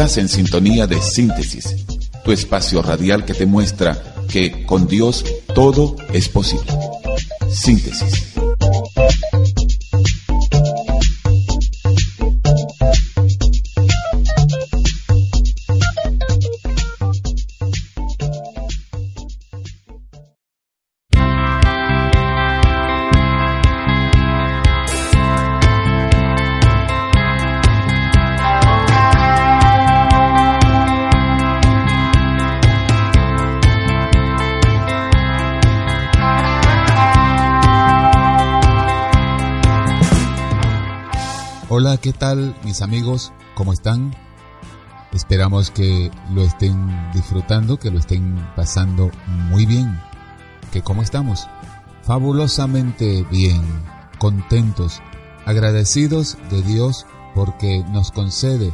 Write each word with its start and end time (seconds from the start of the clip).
Estás 0.00 0.16
en 0.16 0.30
sintonía 0.30 0.86
de 0.86 0.98
síntesis, 1.02 1.76
tu 2.24 2.32
espacio 2.32 2.80
radial 2.80 3.26
que 3.26 3.34
te 3.34 3.44
muestra 3.44 4.02
que 4.30 4.64
con 4.64 4.86
Dios 4.86 5.22
todo 5.54 5.94
es 6.10 6.26
posible. 6.26 6.72
Síntesis. 7.50 8.39
¿Qué 42.00 42.12
tal 42.12 42.56
mis 42.64 42.82
amigos? 42.82 43.32
¿Cómo 43.54 43.72
están? 43.72 44.14
Esperamos 45.12 45.70
que 45.70 46.10
lo 46.32 46.42
estén 46.42 46.88
disfrutando, 47.12 47.78
que 47.78 47.90
lo 47.90 47.98
estén 47.98 48.36
pasando 48.56 49.10
muy 49.26 49.66
bien. 49.66 50.00
¿Que 50.72 50.82
cómo 50.82 51.02
estamos? 51.02 51.48
Fabulosamente 52.02 53.26
bien, 53.30 53.62
contentos, 54.18 55.02
agradecidos 55.44 56.38
de 56.50 56.62
Dios 56.62 57.06
porque 57.34 57.84
nos 57.90 58.12
concede 58.12 58.72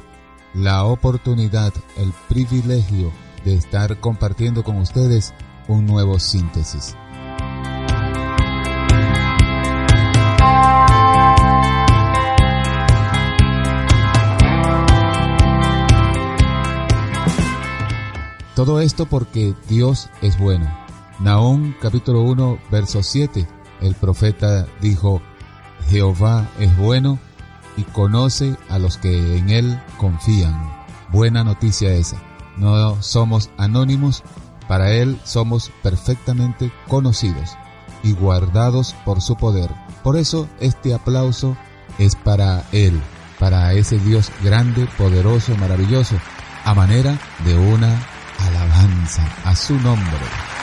la 0.54 0.84
oportunidad, 0.84 1.72
el 1.96 2.12
privilegio 2.28 3.12
de 3.44 3.54
estar 3.54 3.98
compartiendo 3.98 4.62
con 4.62 4.76
ustedes 4.76 5.34
un 5.68 5.86
nuevo 5.86 6.20
síntesis. 6.20 6.96
Todo 18.56 18.80
esto 18.80 19.04
porque 19.04 19.54
Dios 19.68 20.08
es 20.22 20.38
bueno. 20.38 20.66
Nahum 21.18 21.74
capítulo 21.78 22.22
1 22.22 22.58
verso 22.70 23.02
7. 23.02 23.46
El 23.82 23.94
profeta 23.94 24.66
dijo, 24.80 25.20
Jehová 25.90 26.48
es 26.58 26.74
bueno 26.78 27.18
y 27.76 27.82
conoce 27.82 28.56
a 28.70 28.78
los 28.78 28.96
que 28.96 29.36
en 29.36 29.50
él 29.50 29.78
confían. 29.98 30.72
Buena 31.12 31.44
noticia 31.44 31.92
esa. 31.92 32.16
No 32.56 33.02
somos 33.02 33.50
anónimos, 33.58 34.22
para 34.66 34.90
él 34.90 35.20
somos 35.24 35.70
perfectamente 35.82 36.72
conocidos 36.88 37.58
y 38.02 38.12
guardados 38.12 38.94
por 39.04 39.20
su 39.20 39.36
poder. 39.36 39.68
Por 40.02 40.16
eso 40.16 40.48
este 40.60 40.94
aplauso 40.94 41.58
es 41.98 42.16
para 42.16 42.64
él, 42.72 43.02
para 43.38 43.74
ese 43.74 43.98
Dios 43.98 44.32
grande, 44.42 44.88
poderoso, 44.96 45.54
maravilloso, 45.58 46.16
a 46.64 46.72
manera 46.72 47.18
de 47.44 47.58
una 47.58 48.15
a 49.44 49.54
su 49.54 49.74
nombre. 49.80 50.55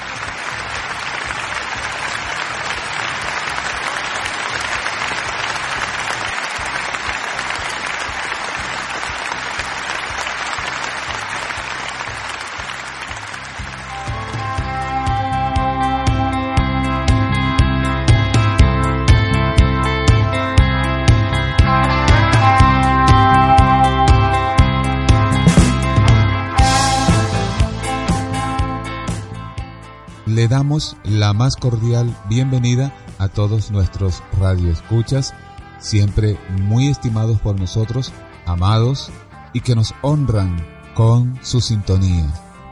La 31.23 31.31
más 31.31 31.55
cordial 31.55 32.13
bienvenida 32.27 32.93
a 33.17 33.29
todos 33.29 33.71
nuestros 33.71 34.21
radioescuchas, 34.41 35.33
siempre 35.79 36.37
muy 36.63 36.89
estimados 36.89 37.39
por 37.39 37.57
nosotros, 37.57 38.11
amados 38.45 39.09
y 39.53 39.61
que 39.61 39.73
nos 39.73 39.95
honran 40.01 40.57
con 40.95 41.39
su 41.41 41.61
sintonía 41.61 42.25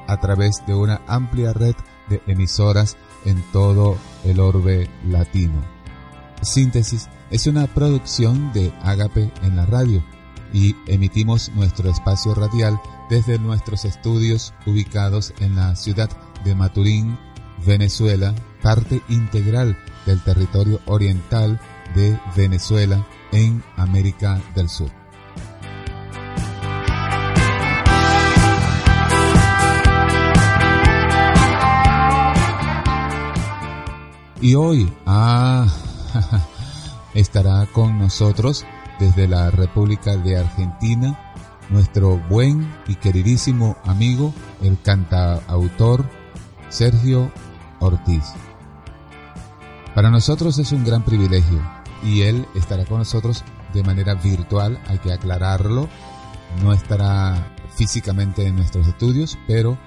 a 0.09 0.19
través 0.19 0.61
de 0.67 0.75
una 0.75 0.99
amplia 1.07 1.53
red 1.53 1.75
de 2.09 2.21
emisoras 2.27 2.97
en 3.23 3.41
todo 3.53 3.95
el 4.25 4.41
orbe 4.41 4.89
latino. 5.07 5.63
Síntesis 6.41 7.07
es 7.29 7.47
una 7.47 7.67
producción 7.67 8.51
de 8.51 8.73
Ágape 8.81 9.31
en 9.43 9.55
la 9.55 9.65
radio 9.65 10.03
y 10.51 10.75
emitimos 10.87 11.53
nuestro 11.55 11.89
espacio 11.89 12.35
radial 12.35 12.77
desde 13.09 13.39
nuestros 13.39 13.85
estudios 13.85 14.53
ubicados 14.65 15.33
en 15.39 15.55
la 15.55 15.73
ciudad 15.77 16.09
de 16.43 16.53
Maturín, 16.53 17.17
Venezuela, 17.65 18.33
parte 18.61 19.01
integral 19.09 19.77
del 20.05 20.21
territorio 20.23 20.79
oriental 20.85 21.59
de 21.95 22.17
Venezuela 22.35 23.05
en 23.31 23.63
América 23.77 24.41
del 24.55 24.69
Sur. 24.69 24.91
Y 34.41 34.55
hoy, 34.55 34.91
ah, 35.05 35.67
estará 37.13 37.67
con 37.67 37.99
nosotros 37.99 38.65
desde 38.99 39.27
la 39.27 39.51
República 39.51 40.17
de 40.17 40.37
Argentina 40.37 41.31
nuestro 41.71 42.17
buen 42.17 42.69
y 42.87 42.95
queridísimo 42.95 43.77
amigo, 43.85 44.33
el 44.61 44.79
cantautor 44.81 46.05
Sergio 46.69 47.31
Ortiz. 47.81 48.23
Para 49.93 50.09
nosotros 50.09 50.57
es 50.57 50.71
un 50.71 50.85
gran 50.85 51.03
privilegio 51.03 51.61
y 52.01 52.21
él 52.21 52.47
estará 52.55 52.85
con 52.85 52.99
nosotros 52.99 53.43
de 53.73 53.83
manera 53.83 54.15
virtual, 54.15 54.79
hay 54.87 54.97
que 54.99 55.11
aclararlo, 55.11 55.89
no 56.63 56.73
estará 56.73 57.53
físicamente 57.75 58.47
en 58.47 58.55
nuestros 58.55 58.87
estudios, 58.87 59.37
pero 59.47 59.77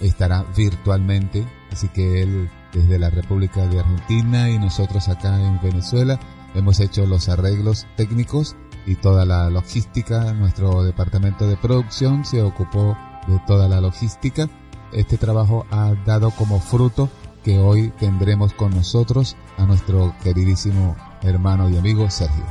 estará 0.00 0.44
virtualmente, 0.56 1.46
así 1.72 1.88
que 1.88 2.22
él 2.22 2.50
desde 2.72 2.98
la 2.98 3.10
República 3.10 3.66
de 3.66 3.80
Argentina 3.80 4.50
y 4.50 4.58
nosotros 4.58 5.08
acá 5.08 5.40
en 5.40 5.60
Venezuela 5.62 6.18
hemos 6.54 6.80
hecho 6.80 7.06
los 7.06 7.28
arreglos 7.28 7.86
técnicos 7.96 8.56
y 8.86 8.94
toda 8.96 9.24
la 9.24 9.50
logística, 9.50 10.32
nuestro 10.34 10.82
departamento 10.82 11.48
de 11.48 11.56
producción 11.56 12.24
se 12.24 12.42
ocupó 12.42 12.96
de 13.26 13.40
toda 13.46 13.68
la 13.68 13.80
logística. 13.80 14.48
Este 14.92 15.18
trabajo 15.18 15.66
ha 15.70 15.94
dado 16.06 16.30
como 16.30 16.60
fruto 16.60 17.10
que 17.46 17.60
hoy 17.60 17.92
tendremos 18.00 18.52
con 18.54 18.74
nosotros 18.74 19.36
a 19.56 19.66
nuestro 19.66 20.12
queridísimo 20.24 20.96
hermano 21.22 21.70
y 21.70 21.76
amigo 21.76 22.10
Sergio. 22.10 22.44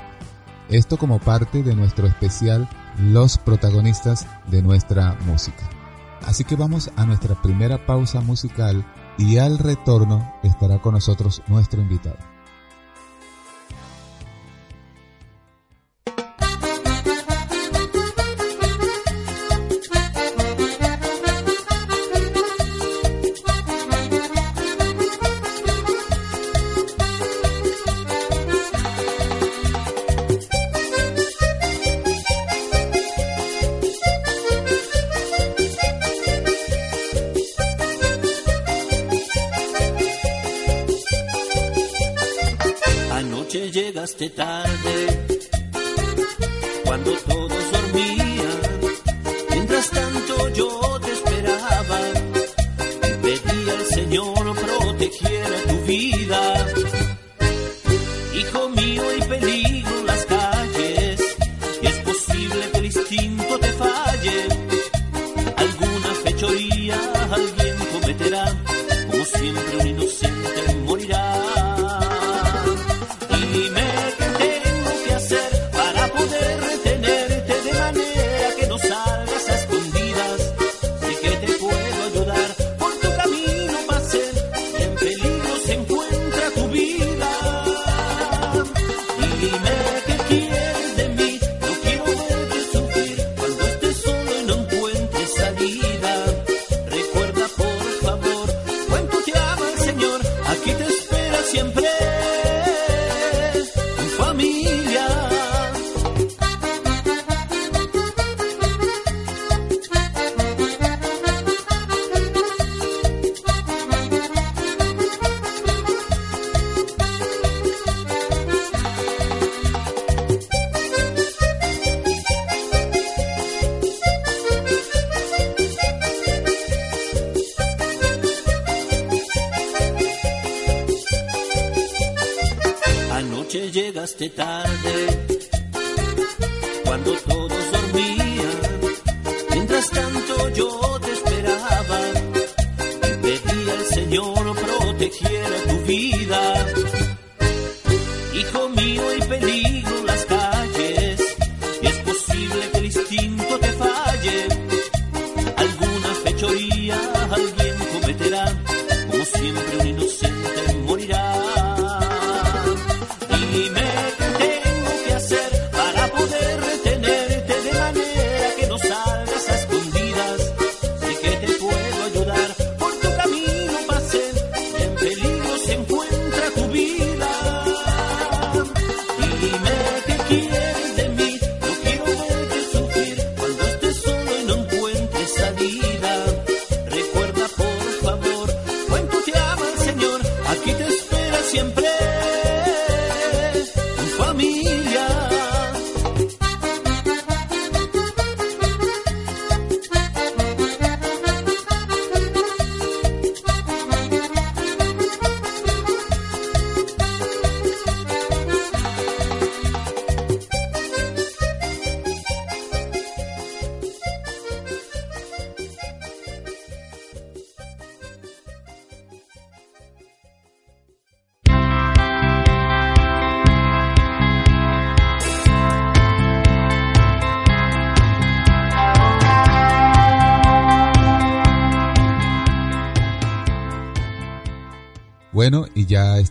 Esto 0.70 0.96
como 0.96 1.20
parte 1.20 1.64
de 1.64 1.76
nuestro 1.76 2.08
especial 2.08 2.70
Los 2.98 3.38
protagonistas 3.38 4.26
de 4.48 4.62
nuestra 4.62 5.18
música. 5.26 5.70
Así 6.26 6.46
que 6.46 6.56
vamos 6.56 6.92
a 6.96 7.06
nuestra 7.06 7.36
primera 7.42 7.86
pausa 7.86 8.22
musical 8.22 8.86
y 9.18 9.38
al 9.38 9.58
retorno 9.60 10.34
estará 10.44 10.80
con 10.80 10.94
nosotros 10.94 11.44
nuestro 11.48 11.82
invitado. 11.82 12.35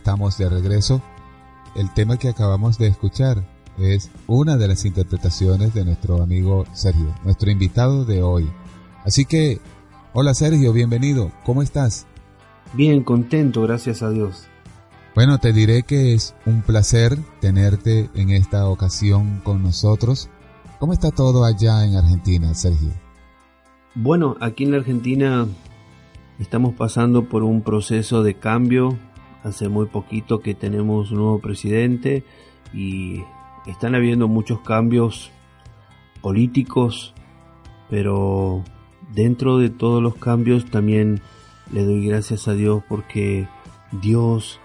Estamos 0.05 0.37
de 0.37 0.47
regreso. 0.47 1.01
El 1.75 1.91
tema 1.91 2.17
que 2.17 2.29
acabamos 2.29 2.77
de 2.77 2.85
escuchar 2.85 3.43
es 3.79 4.11
una 4.27 4.55
de 4.55 4.67
las 4.67 4.85
interpretaciones 4.85 5.73
de 5.73 5.83
nuestro 5.83 6.21
amigo 6.21 6.63
Sergio, 6.73 7.11
nuestro 7.23 7.49
invitado 7.49 8.05
de 8.05 8.21
hoy. 8.21 8.47
Así 9.03 9.25
que, 9.25 9.59
hola 10.13 10.35
Sergio, 10.35 10.73
bienvenido. 10.73 11.31
¿Cómo 11.43 11.63
estás? 11.63 12.05
Bien, 12.73 13.01
contento, 13.01 13.63
gracias 13.63 14.03
a 14.03 14.11
Dios. 14.11 14.45
Bueno, 15.15 15.39
te 15.39 15.53
diré 15.53 15.81
que 15.81 16.13
es 16.13 16.35
un 16.45 16.61
placer 16.61 17.17
tenerte 17.41 18.11
en 18.13 18.29
esta 18.29 18.69
ocasión 18.69 19.41
con 19.43 19.63
nosotros. 19.63 20.29
¿Cómo 20.77 20.93
está 20.93 21.09
todo 21.09 21.45
allá 21.45 21.83
en 21.83 21.95
Argentina, 21.95 22.53
Sergio? 22.53 22.91
Bueno, 23.95 24.37
aquí 24.39 24.65
en 24.65 24.71
la 24.71 24.77
Argentina 24.77 25.47
estamos 26.37 26.75
pasando 26.75 27.27
por 27.27 27.41
un 27.41 27.63
proceso 27.63 28.21
de 28.21 28.35
cambio. 28.35 28.99
Hace 29.45 29.69
muy 29.69 29.85
poquito 29.85 30.39
que 30.39 30.55
tenemos 30.55 31.11
un 31.11 31.17
nuevo 31.19 31.39
presidente 31.39 32.23
y 32.73 33.21
están 33.67 33.93
habiendo 33.93 34.27
muchos 34.27 34.61
cambios 34.61 35.29
políticos, 36.21 37.13
pero 37.87 38.63
dentro 39.13 39.59
de 39.59 39.69
todos 39.69 40.01
los 40.01 40.15
cambios 40.15 40.65
también 40.65 41.21
le 41.71 41.83
doy 41.85 42.07
gracias 42.07 42.47
a 42.47 42.55
Dios 42.55 42.83
porque 42.89 43.47
Dios 44.01 44.59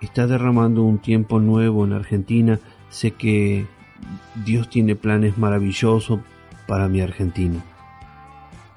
está 0.00 0.26
derramando 0.26 0.82
un 0.82 0.98
tiempo 0.98 1.38
nuevo 1.38 1.84
en 1.84 1.92
Argentina. 1.92 2.58
Sé 2.88 3.10
que 3.10 3.66
Dios 4.46 4.70
tiene 4.70 4.96
planes 4.96 5.36
maravillosos 5.36 6.20
para 6.66 6.88
mi 6.88 7.02
Argentina. 7.02 7.62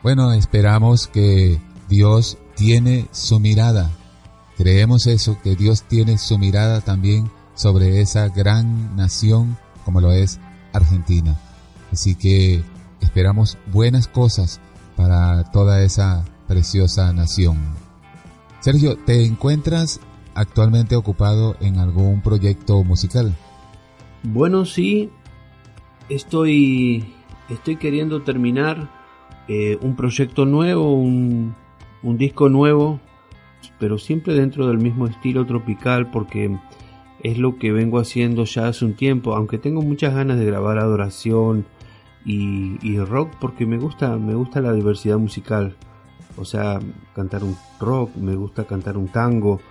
Bueno, 0.04 0.34
esperamos 0.34 1.08
que 1.08 1.62
Dios 1.88 2.38
tiene 2.56 3.08
su 3.12 3.40
mirada. 3.40 3.90
Creemos 4.58 5.08
eso, 5.08 5.38
que 5.44 5.56
Dios 5.56 5.84
tiene 5.84 6.18
su 6.18 6.38
mirada 6.38 6.82
también 6.82 7.30
sobre 7.56 8.02
esa 8.02 8.30
gran 8.30 8.96
nación 8.96 9.58
como 9.84 10.02
lo 10.02 10.12
es 10.12 10.40
Argentina. 10.74 11.38
Así 11.92 12.16
que 12.16 12.64
esperamos 13.02 13.58
buenas 13.72 14.08
cosas 14.08 14.60
para 14.96 15.52
toda 15.52 15.84
esa 15.84 16.26
preciosa 16.48 17.14
nación. 17.14 17.58
Sergio, 18.60 18.98
¿te 18.98 19.26
encuentras 19.26 20.00
actualmente 20.34 20.96
ocupado 20.96 21.56
en 21.60 21.78
algún 21.78 22.22
proyecto 22.22 22.84
musical? 22.84 23.36
Bueno, 24.24 24.66
sí, 24.66 25.12
estoy, 26.10 27.14
estoy 27.50 27.76
queriendo 27.78 28.24
terminar 28.24 28.90
eh, 29.48 29.78
un 29.82 29.96
proyecto 29.96 30.46
nuevo, 30.46 30.94
un, 30.94 31.56
un 32.02 32.18
disco 32.18 32.50
nuevo, 32.50 33.00
pero 33.80 33.98
siempre 33.98 34.34
dentro 34.34 34.68
del 34.68 34.78
mismo 34.78 35.08
estilo 35.08 35.46
tropical 35.46 36.12
porque 36.12 36.58
es 37.24 37.38
lo 37.38 37.58
que 37.58 37.72
vengo 37.72 38.00
haciendo 38.00 38.44
ya 38.46 38.68
hace 38.68 38.86
un 38.86 38.94
tiempo, 38.94 39.36
aunque 39.36 39.58
tengo 39.58 39.82
muchas 39.82 40.14
ganas 40.14 40.38
de 40.38 40.46
grabar 40.46 40.78
adoración 40.78 41.66
y, 42.26 42.98
rock 43.00 43.34
porque 43.40 43.66
me 43.66 43.78
gusta, 43.78 44.18
me 44.18 44.34
gusta 44.34 44.62
la 44.62 44.74
diversidad 44.74 45.18
musical. 45.18 45.76
O 46.38 46.46
sea, 46.46 46.80
cantar 47.16 47.44
un 47.44 47.56
rock, 47.80 48.16
me 48.16 48.36
gusta 48.36 48.66
cantar 48.66 48.98
un 48.98 49.08
tango 49.08 49.62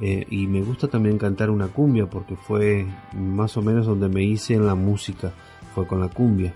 eh, 0.00 0.26
y 0.30 0.46
me 0.46 0.62
gusta 0.62 0.88
también 0.88 1.18
cantar 1.18 1.50
una 1.50 1.68
cumbia 1.68 2.08
porque 2.08 2.36
fue 2.36 2.86
más 3.14 3.56
o 3.56 3.62
menos 3.62 3.86
donde 3.86 4.08
me 4.08 4.22
hice 4.22 4.54
en 4.54 4.66
la 4.66 4.74
música, 4.74 5.32
fue 5.74 5.86
con 5.86 6.00
la 6.00 6.08
cumbia. 6.08 6.54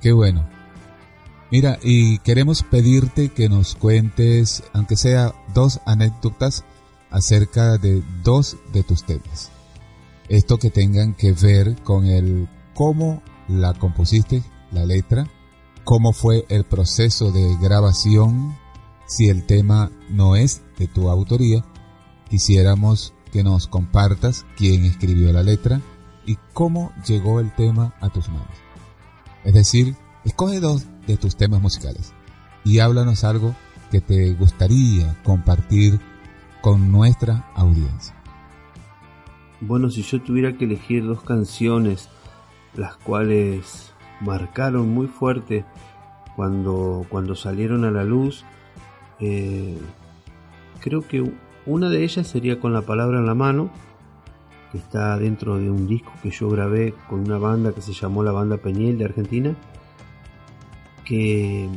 Qué 0.00 0.12
bueno. 0.12 0.59
Mira, 1.50 1.78
y 1.82 2.18
queremos 2.18 2.62
pedirte 2.62 3.30
que 3.30 3.48
nos 3.48 3.74
cuentes, 3.74 4.62
aunque 4.72 4.96
sea 4.96 5.34
dos 5.52 5.80
anécdotas, 5.84 6.64
acerca 7.10 7.76
de 7.76 8.02
dos 8.22 8.56
de 8.72 8.84
tus 8.84 9.04
temas. 9.04 9.50
Esto 10.28 10.58
que 10.58 10.70
tengan 10.70 11.14
que 11.14 11.32
ver 11.32 11.76
con 11.82 12.06
el 12.06 12.48
cómo 12.74 13.20
la 13.48 13.74
compusiste, 13.74 14.44
la 14.70 14.84
letra, 14.84 15.26
cómo 15.82 16.12
fue 16.12 16.46
el 16.48 16.64
proceso 16.64 17.32
de 17.32 17.56
grabación, 17.60 18.56
si 19.06 19.28
el 19.28 19.44
tema 19.44 19.90
no 20.08 20.36
es 20.36 20.62
de 20.78 20.86
tu 20.86 21.10
autoría, 21.10 21.64
quisiéramos 22.28 23.12
que 23.32 23.42
nos 23.42 23.66
compartas 23.66 24.46
quién 24.56 24.84
escribió 24.84 25.32
la 25.32 25.42
letra 25.42 25.80
y 26.26 26.36
cómo 26.52 26.92
llegó 27.06 27.40
el 27.40 27.52
tema 27.56 27.94
a 28.00 28.08
tus 28.10 28.28
manos. 28.28 28.46
Es 29.44 29.54
decir, 29.54 29.96
escoge 30.24 30.60
dos 30.60 30.86
de 31.10 31.16
tus 31.16 31.36
temas 31.36 31.60
musicales 31.60 32.12
y 32.64 32.78
háblanos 32.78 33.24
algo 33.24 33.54
que 33.90 34.00
te 34.00 34.32
gustaría 34.34 35.16
compartir 35.22 35.98
con 36.60 36.92
nuestra 36.92 37.50
audiencia. 37.54 38.14
Bueno, 39.60 39.90
si 39.90 40.02
yo 40.02 40.20
tuviera 40.22 40.56
que 40.56 40.64
elegir 40.64 41.04
dos 41.04 41.22
canciones, 41.22 42.08
las 42.74 42.96
cuales 42.96 43.92
marcaron 44.20 44.88
muy 44.88 45.06
fuerte 45.06 45.64
cuando, 46.36 47.04
cuando 47.08 47.34
salieron 47.34 47.84
a 47.84 47.90
la 47.90 48.04
luz, 48.04 48.44
eh, 49.18 49.78
creo 50.80 51.06
que 51.06 51.30
una 51.66 51.90
de 51.90 52.04
ellas 52.04 52.26
sería 52.26 52.58
con 52.58 52.72
la 52.72 52.82
palabra 52.82 53.18
en 53.18 53.26
la 53.26 53.34
mano, 53.34 53.70
que 54.72 54.78
está 54.78 55.18
dentro 55.18 55.58
de 55.58 55.70
un 55.70 55.86
disco 55.86 56.12
que 56.22 56.30
yo 56.30 56.48
grabé 56.48 56.94
con 57.08 57.20
una 57.20 57.38
banda 57.38 57.72
que 57.72 57.82
se 57.82 57.92
llamó 57.92 58.22
la 58.22 58.32
Banda 58.32 58.56
Peñel 58.56 58.98
de 58.98 59.04
Argentina, 59.04 59.54
que 61.10 61.68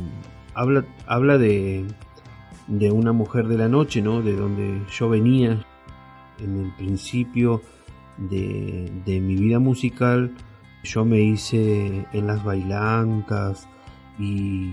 habla, 0.54 0.84
habla 1.08 1.38
de, 1.38 1.84
de 2.68 2.92
una 2.92 3.10
mujer 3.12 3.48
de 3.48 3.58
la 3.58 3.68
noche, 3.68 4.00
¿no? 4.00 4.22
De 4.22 4.36
donde 4.36 4.80
yo 4.96 5.08
venía 5.08 5.66
en 6.38 6.64
el 6.66 6.72
principio 6.76 7.60
de, 8.16 8.92
de 9.04 9.20
mi 9.20 9.34
vida 9.34 9.58
musical. 9.58 10.32
Yo 10.84 11.04
me 11.04 11.20
hice 11.20 12.06
en 12.12 12.28
las 12.28 12.44
bailancas 12.44 13.66
y, 14.20 14.70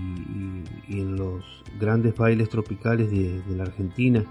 en 0.88 1.16
los 1.16 1.42
grandes 1.80 2.16
bailes 2.16 2.48
tropicales 2.48 3.10
de, 3.10 3.42
de, 3.42 3.56
la 3.56 3.64
Argentina. 3.64 4.24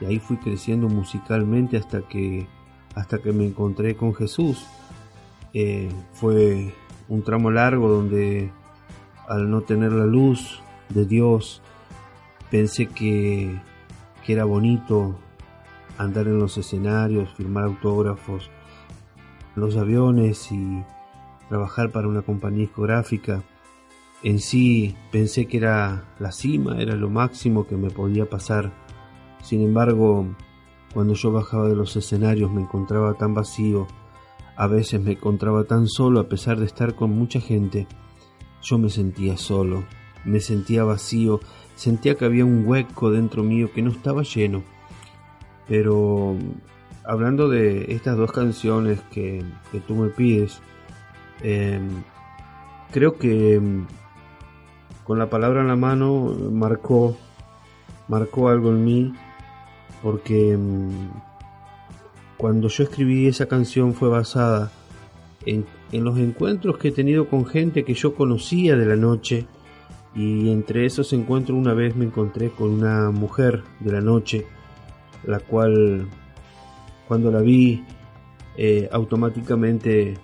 Y 0.00 0.06
ahí 0.06 0.18
fui 0.18 0.36
creciendo 0.38 0.88
musicalmente 0.88 1.76
hasta 1.76 2.02
que 2.02 2.48
hasta 2.96 3.18
que 3.18 3.32
me 3.32 3.46
encontré 3.46 3.94
con 3.94 4.16
Jesús. 4.16 4.66
Eh, 5.54 5.90
fue 6.12 6.74
un 7.08 7.22
tramo 7.22 7.52
largo 7.52 7.88
donde 7.88 8.50
al 9.28 9.50
no 9.50 9.62
tener 9.62 9.92
la 9.92 10.06
luz 10.06 10.60
de 10.88 11.04
Dios 11.04 11.62
pensé 12.50 12.86
que, 12.86 13.60
que 14.24 14.32
era 14.32 14.44
bonito 14.44 15.16
andar 15.98 16.26
en 16.26 16.38
los 16.38 16.58
escenarios, 16.58 17.32
firmar 17.34 17.64
autógrafos, 17.64 18.50
los 19.54 19.76
aviones 19.76 20.50
y 20.52 20.82
trabajar 21.48 21.90
para 21.90 22.08
una 22.08 22.22
compañía 22.22 22.60
discográfica. 22.60 23.42
En 24.22 24.38
sí 24.38 24.96
pensé 25.12 25.46
que 25.46 25.58
era 25.58 26.04
la 26.18 26.32
cima, 26.32 26.80
era 26.80 26.94
lo 26.94 27.10
máximo 27.10 27.66
que 27.66 27.76
me 27.76 27.90
podía 27.90 28.28
pasar. 28.28 28.72
Sin 29.42 29.62
embargo, 29.62 30.26
cuando 30.92 31.14
yo 31.14 31.32
bajaba 31.32 31.68
de 31.68 31.76
los 31.76 31.96
escenarios 31.96 32.50
me 32.50 32.62
encontraba 32.62 33.14
tan 33.14 33.34
vacío, 33.34 33.86
a 34.56 34.66
veces 34.66 35.00
me 35.00 35.12
encontraba 35.12 35.64
tan 35.64 35.86
solo 35.86 36.20
a 36.20 36.28
pesar 36.28 36.58
de 36.58 36.66
estar 36.66 36.94
con 36.94 37.10
mucha 37.10 37.40
gente. 37.40 37.86
Yo 38.62 38.78
me 38.78 38.90
sentía 38.90 39.36
solo, 39.36 39.84
me 40.24 40.40
sentía 40.40 40.84
vacío, 40.84 41.40
sentía 41.74 42.16
que 42.16 42.24
había 42.24 42.44
un 42.44 42.66
hueco 42.66 43.10
dentro 43.10 43.42
mío 43.42 43.70
que 43.72 43.82
no 43.82 43.90
estaba 43.90 44.22
lleno. 44.22 44.62
Pero 45.68 46.36
hablando 47.04 47.48
de 47.48 47.92
estas 47.92 48.16
dos 48.16 48.32
canciones 48.32 49.00
que, 49.12 49.44
tú 49.86 49.94
me 49.94 50.08
pides, 50.08 50.60
em, 51.42 52.02
creo 52.90 53.16
que 53.18 53.54
em, 53.54 53.86
con 55.04 55.18
la 55.18 55.30
palabra 55.30 55.60
en 55.60 55.68
la 55.68 55.76
mano 55.76 56.34
marcó, 56.50 57.16
marcó 58.08 58.48
algo 58.48 58.70
en 58.70 58.84
mí, 58.84 59.12
porque 60.02 60.52
em, 60.52 61.10
cuando 62.36 62.68
yo 62.68 62.84
escribí 62.84 63.26
esa 63.26 63.46
canción 63.46 63.94
fue 63.94 64.08
basada 64.08 64.72
en, 65.44 65.64
en 65.92 66.04
los 66.04 66.18
encuentros 66.18 66.78
que 66.78 66.88
he 66.88 66.92
tenido 66.92 67.28
con 67.28 67.46
gente 67.46 67.84
que 67.84 67.94
yo 67.94 68.14
conocía 68.14 68.76
de 68.76 68.86
la 68.86 68.96
noche, 68.96 69.46
y 70.14 70.50
entre 70.50 70.86
esos 70.86 71.12
encuentros 71.12 71.58
una 71.58 71.74
vez 71.74 71.94
me 71.94 72.06
encontré 72.06 72.50
con 72.50 72.70
una 72.70 73.10
mujer 73.10 73.62
de 73.80 73.92
la 73.92 74.00
noche, 74.00 74.46
la 75.24 75.40
cual 75.40 76.08
cuando 77.06 77.30
la 77.30 77.40
vi 77.40 77.84
eh, 78.56 78.88
automáticamente 78.90 80.14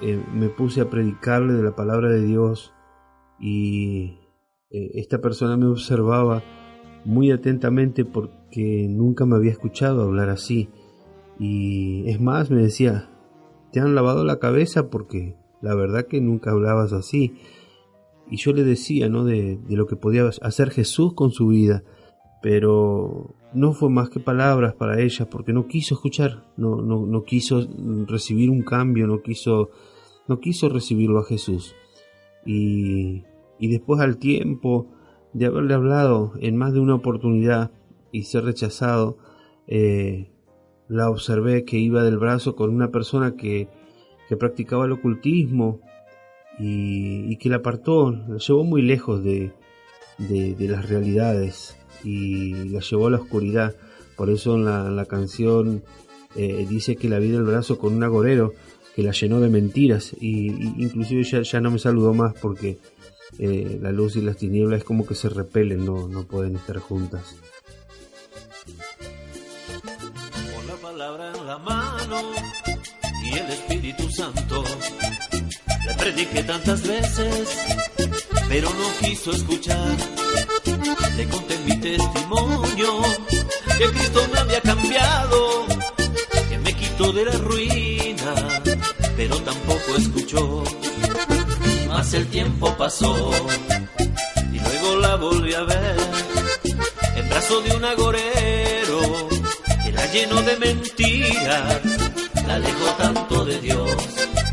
eh, 0.00 0.22
me 0.32 0.48
puse 0.48 0.80
a 0.80 0.88
predicarle 0.88 1.54
de 1.54 1.62
la 1.64 1.74
palabra 1.74 2.08
de 2.10 2.24
Dios 2.24 2.72
y 3.40 4.20
eh, 4.70 4.92
esta 4.94 5.20
persona 5.20 5.56
me 5.56 5.66
observaba 5.66 6.42
muy 7.04 7.32
atentamente 7.32 8.04
porque 8.04 8.86
nunca 8.88 9.26
me 9.26 9.34
había 9.34 9.50
escuchado 9.50 10.04
hablar 10.04 10.28
así. 10.28 10.68
Y 11.38 12.08
es 12.08 12.20
más 12.20 12.50
me 12.50 12.62
decía 12.62 13.09
te 13.72 13.80
han 13.80 13.94
lavado 13.94 14.24
la 14.24 14.38
cabeza 14.38 14.90
porque 14.90 15.36
la 15.60 15.74
verdad 15.74 16.06
que 16.06 16.20
nunca 16.20 16.50
hablabas 16.50 16.92
así 16.92 17.34
y 18.30 18.36
yo 18.36 18.52
le 18.52 18.64
decía 18.64 19.08
¿no? 19.08 19.24
de, 19.24 19.56
de 19.56 19.76
lo 19.76 19.86
que 19.86 19.96
podía 19.96 20.28
hacer 20.42 20.70
Jesús 20.70 21.14
con 21.14 21.30
su 21.30 21.48
vida 21.48 21.82
pero 22.40 23.34
no 23.52 23.72
fue 23.72 23.90
más 23.90 24.08
que 24.08 24.20
palabras 24.20 24.74
para 24.74 25.00
ella 25.00 25.28
porque 25.28 25.52
no 25.52 25.66
quiso 25.66 25.94
escuchar, 25.94 26.44
no, 26.56 26.76
no, 26.76 27.04
no 27.06 27.22
quiso 27.24 27.66
recibir 28.06 28.50
un 28.50 28.62
cambio, 28.62 29.06
no 29.06 29.22
quiso, 29.22 29.70
no 30.26 30.40
quiso 30.40 30.68
recibirlo 30.68 31.20
a 31.20 31.24
Jesús. 31.24 31.74
Y, 32.46 33.24
y 33.58 33.68
después 33.68 34.00
al 34.00 34.16
tiempo 34.18 34.86
de 35.32 35.46
haberle 35.46 35.74
hablado 35.74 36.32
en 36.40 36.56
más 36.56 36.72
de 36.72 36.80
una 36.80 36.94
oportunidad 36.94 37.72
y 38.10 38.22
ser 38.22 38.44
rechazado, 38.44 39.18
eh, 39.66 40.29
la 40.90 41.08
observé 41.08 41.64
que 41.64 41.78
iba 41.78 42.02
del 42.02 42.18
brazo 42.18 42.56
con 42.56 42.74
una 42.74 42.90
persona 42.90 43.36
que, 43.36 43.68
que 44.28 44.36
practicaba 44.36 44.86
el 44.86 44.92
ocultismo 44.92 45.80
y, 46.58 47.32
y, 47.32 47.36
que 47.36 47.48
la 47.48 47.56
apartó, 47.56 48.10
la 48.10 48.38
llevó 48.38 48.64
muy 48.64 48.82
lejos 48.82 49.22
de, 49.22 49.52
de, 50.18 50.68
las 50.68 50.88
realidades 50.88 51.76
y 52.02 52.68
la 52.70 52.80
llevó 52.80 53.06
a 53.06 53.10
la 53.10 53.18
oscuridad. 53.18 53.74
Por 54.16 54.30
eso 54.30 54.56
en 54.56 54.64
la, 54.64 55.06
canción 55.06 55.84
eh, 56.34 56.66
dice 56.68 56.96
que 56.96 57.08
la 57.08 57.20
vi 57.20 57.30
del 57.30 57.44
brazo 57.44 57.78
con 57.78 57.94
un 57.94 58.02
agorero 58.02 58.52
que 58.96 59.04
la 59.04 59.12
llenó 59.12 59.40
de 59.40 59.48
mentiras 59.48 60.14
y, 60.20 60.48
inclusive 60.82 61.22
ya, 61.22 61.42
ya, 61.42 61.60
no 61.60 61.70
me 61.70 61.78
saludó 61.78 62.12
más 62.12 62.34
porque 62.34 62.78
eh, 63.38 63.78
la 63.80 63.92
luz 63.92 64.16
y 64.16 64.22
las 64.22 64.36
tinieblas 64.36 64.80
es 64.80 64.84
como 64.84 65.06
que 65.06 65.14
se 65.14 65.28
repelen, 65.28 65.86
no, 65.86 66.08
no 66.08 66.24
pueden 66.24 66.56
estar 66.56 66.78
juntas. 66.78 67.36
Mano 71.58 72.20
y 73.22 73.38
el 73.38 73.50
Espíritu 73.50 74.10
Santo. 74.10 74.64
Le 75.86 75.94
prediqué 75.94 76.42
tantas 76.44 76.82
veces, 76.86 77.48
pero 78.48 78.68
no 78.70 79.06
quiso 79.06 79.32
escuchar. 79.32 79.96
Le 81.16 81.28
conté 81.28 81.58
mi 81.66 81.76
testimonio, 81.80 83.02
que 83.78 83.90
Cristo 83.90 84.28
me 84.32 84.38
había 84.38 84.60
cambiado, 84.60 85.66
que 86.48 86.58
me 86.58 86.72
quitó 86.74 87.12
de 87.12 87.24
la 87.24 87.36
ruina, 87.38 88.62
pero 89.16 89.36
tampoco 89.38 89.96
escuchó. 89.96 90.64
Más 91.88 92.14
el 92.14 92.26
tiempo 92.28 92.72
pasó 92.76 93.30
y 94.52 94.58
luego 94.58 94.96
la 95.00 95.16
volví 95.16 95.54
a 95.54 95.62
ver 95.62 95.96
en 97.16 97.28
brazo 97.28 97.60
de 97.62 97.76
un 97.76 97.84
agorero 97.84 99.39
que 99.90 99.96
la 99.96 100.06
llenó 100.06 100.42
de 100.42 100.56
mentiras, 100.56 101.80
la 102.46 102.54
alejó 102.54 102.86
tanto 102.98 103.44
de 103.44 103.60
Dios 103.60 103.96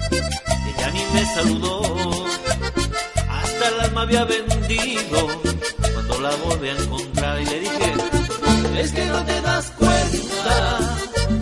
que 0.10 0.82
ya 0.82 0.91
ni 0.91 1.03
me 1.13 1.25
saludó, 1.36 2.25
hasta 3.29 3.67
el 3.67 3.79
alma 3.82 4.01
había 4.01 4.24
vendido 4.25 5.58
la 6.22 6.36
volví 6.38 6.70
a 6.70 6.74
encontrar 6.74 7.39
y 7.41 7.46
le 7.46 7.60
dije, 7.60 7.94
es 8.79 8.91
que 8.91 9.06
no 9.06 9.24
te 9.24 9.41
das 9.41 9.72
cuenta 9.77 10.79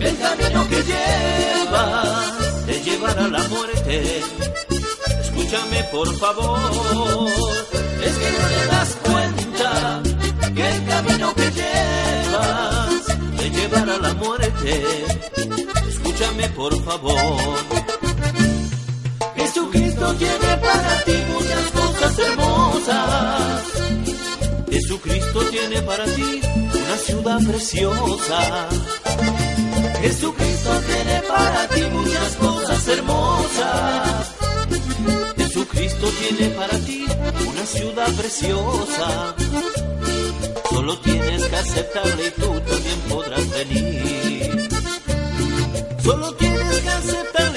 el 0.00 0.18
camino 0.18 0.68
que 0.68 0.82
llevas 0.82 2.66
te 2.66 2.80
llevará 2.82 3.24
a 3.24 3.28
la 3.28 3.42
muerte. 3.48 4.20
Escúchame 5.22 5.84
por 5.84 6.14
favor, 6.18 7.30
es 8.04 8.14
que 8.18 8.30
no 8.32 8.48
te 8.48 8.66
das 8.66 8.96
cuenta 9.02 10.02
que 10.54 10.68
el 10.68 10.84
camino 10.84 11.34
que 11.34 11.50
llevas 11.52 12.05
te 13.68 13.76
llevará 13.76 13.94
a 13.94 13.98
la 13.98 14.14
muerte. 14.14 14.82
Escúchame 15.88 16.48
por 16.50 16.84
favor. 16.84 17.36
Jesucristo 19.36 20.14
tiene 20.14 20.56
para 20.58 21.04
ti 21.04 21.12
muchas 21.32 21.70
cosas 21.72 22.18
hermosas 22.18 23.46
Jesucristo 24.70 25.40
tiene 25.50 25.82
para 25.82 26.04
ti 26.04 26.40
una 26.74 26.96
ciudad 26.98 27.38
preciosa. 27.46 28.68
Jesucristo 30.00 30.70
tiene 30.86 31.22
para 31.22 31.68
ti 31.68 31.80
muchas 31.92 32.36
cosas 32.36 32.88
hermosas. 32.88 34.34
Jesucristo 35.36 36.06
tiene 36.20 36.50
para 36.50 36.78
ti 36.78 37.06
una 37.48 37.66
ciudad 37.66 38.12
preciosa. 38.16 39.34
Solo 40.86 41.00
tienes 41.00 41.42
que 41.46 41.56
aceptarle 41.56 42.28
y 42.28 42.30
tú 42.30 42.60
también 42.60 43.00
podrás 43.08 43.50
venir. 43.50 44.68
Solo 46.00 46.32
tienes 46.36 46.78
que 46.78 46.88
aceptarle 46.88 47.55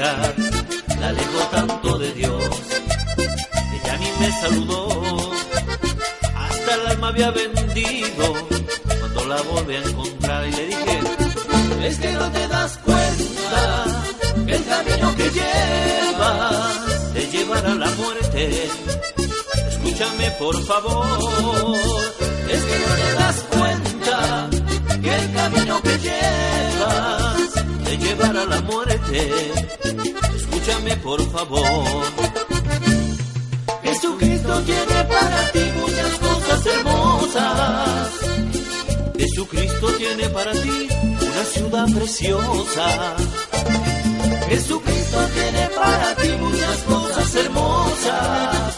que 0.00 0.96
la 1.00 1.08
alejó 1.08 1.38
tanto 1.50 1.98
de 1.98 2.12
Dios 2.12 2.70
me 4.20 4.30
saludó. 4.32 5.32
Hasta 6.36 6.74
el 6.74 6.86
alma 6.88 7.08
había 7.08 7.30
vendido 7.30 8.24
cuando 9.00 9.24
la 9.26 9.42
volví 9.42 9.76
a 9.76 9.82
encontrar 9.82 10.46
y 10.46 10.52
le 10.52 10.66
dije, 10.66 11.00
es 11.84 11.98
que 11.98 12.12
no 12.12 12.30
te 12.30 12.48
das 12.48 12.78
cuenta 12.78 13.86
que 14.46 14.54
el 14.54 14.64
camino 14.64 15.16
que 15.16 15.30
llevas 15.30 17.12
te 17.14 17.26
llevará 17.32 17.72
a 17.72 17.74
la 17.74 17.90
muerte. 17.90 18.68
Escúchame 19.70 20.30
por 20.32 20.62
favor, 20.64 21.76
es 22.54 22.62
que 22.68 22.78
no 22.84 22.92
te 23.02 23.12
das 23.22 23.36
cuenta 23.56 24.48
que 25.02 25.14
el 25.14 25.32
camino 25.32 25.82
que 25.82 25.98
llevas 25.98 27.19
te 28.10 28.16
llevará 28.16 28.42
a 28.42 28.46
la 28.46 28.60
muerte. 28.62 29.52
Escúchame 30.36 30.96
por 30.96 31.20
favor. 31.30 31.84
Jesucristo 33.82 34.62
tiene 34.62 35.04
para 35.04 35.52
ti 35.52 35.64
muchas 35.80 36.18
cosas 36.18 36.66
hermosas. 36.66 38.10
Jesucristo 39.16 39.86
tiene 39.98 40.28
para 40.30 40.52
ti 40.52 40.88
una 41.20 41.44
ciudad 41.44 41.86
preciosa. 41.94 43.16
Jesucristo 44.48 45.18
tiene 45.34 45.68
para 45.76 46.14
ti 46.16 46.28
muchas 46.40 46.78
cosas 46.78 47.34
hermosas. 47.34 48.76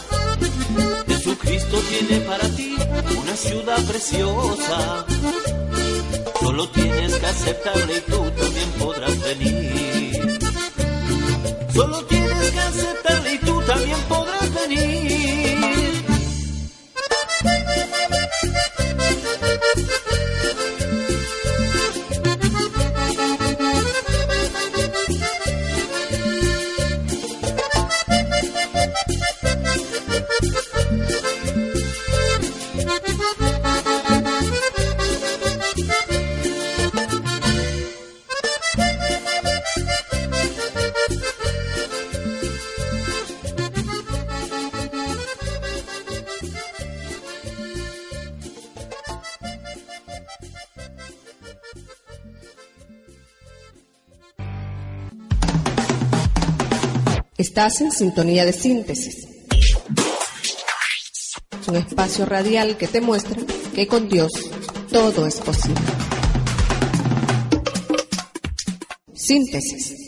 Jesucristo 1.07 1.77
tiene 1.89 2.19
para 2.21 2.49
ti 2.49 2.75
una 3.21 3.35
ciudad 3.35 3.83
preciosa. 3.85 5.05
Solo 6.39 6.69
tienes 6.69 7.15
que 7.15 7.25
aceptarle 7.25 7.97
y 7.97 8.11
tú 8.11 8.17
también 8.37 8.62
podrás 8.83 9.17
venir. 9.21 10.39
Solo 11.73 12.05
tienes 12.05 12.51
que 12.51 12.59
aceptarle 12.59 13.33
y 13.33 13.37
tú 13.39 13.61
también 13.61 13.99
podrás 14.09 14.53
venir. 14.53 15.22
Estás 57.53 57.81
en 57.81 57.91
sintonía 57.91 58.45
de 58.45 58.51
síntesis. 58.51 59.27
Un 61.67 61.75
espacio 61.75 62.25
radial 62.25 62.77
que 62.77 62.87
te 62.87 62.99
muestra 62.99 63.39
que 63.75 63.85
con 63.85 64.09
Dios 64.09 64.31
todo 64.91 65.27
es 65.27 65.39
posible. 65.39 65.79
Síntesis. 69.13 70.02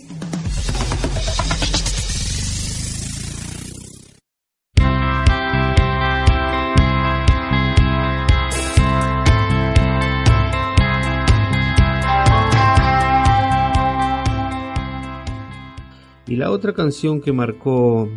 La 16.46 16.52
otra 16.52 16.74
canción 16.74 17.22
que 17.22 17.34
marcó 17.34 18.08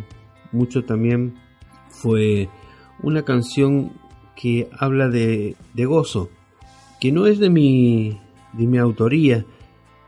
mucho 0.51 0.85
también 0.85 1.33
fue 1.89 2.47
una 3.01 3.23
canción 3.23 3.93
que 4.35 4.69
habla 4.71 5.09
de, 5.09 5.55
gozo, 5.75 6.29
que 7.01 7.11
no 7.11 7.25
es 7.25 7.39
de 7.39 7.49
mi, 7.49 8.19
de 8.53 8.67
mi 8.67 8.77
autoría, 8.77 9.47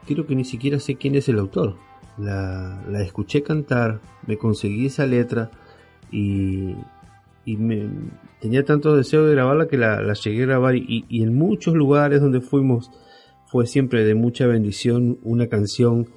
creo 0.05 0.27
que 0.27 0.35
ni 0.35 0.45
siquiera 0.45 0.79
sé 0.79 0.97
quién 0.97 1.15
es 1.15 1.29
el 1.29 1.39
autor. 1.39 1.77
La, 2.19 2.83
escuché 3.01 3.41
cantar, 3.41 4.01
me 4.27 4.37
conseguí 4.37 4.85
esa 4.85 5.07
letra 5.07 5.49
y, 6.11 6.75
me, 7.47 7.89
tenía 8.39 8.63
tanto 8.63 8.95
deseo 8.95 9.25
de 9.25 9.33
grabarla 9.33 9.67
que 9.67 9.77
la, 9.79 9.99
la 9.99 10.13
llegué 10.13 10.43
a 10.43 10.45
grabar 10.45 10.75
y 10.75 11.23
en 11.23 11.35
muchos 11.35 11.73
lugares 11.73 12.21
donde 12.21 12.39
fuimos 12.39 12.91
fue 13.47 13.65
siempre 13.65 14.05
de 14.05 14.13
mucha 14.13 14.45
bendición 14.45 15.17
una 15.23 15.47
canción 15.47 16.07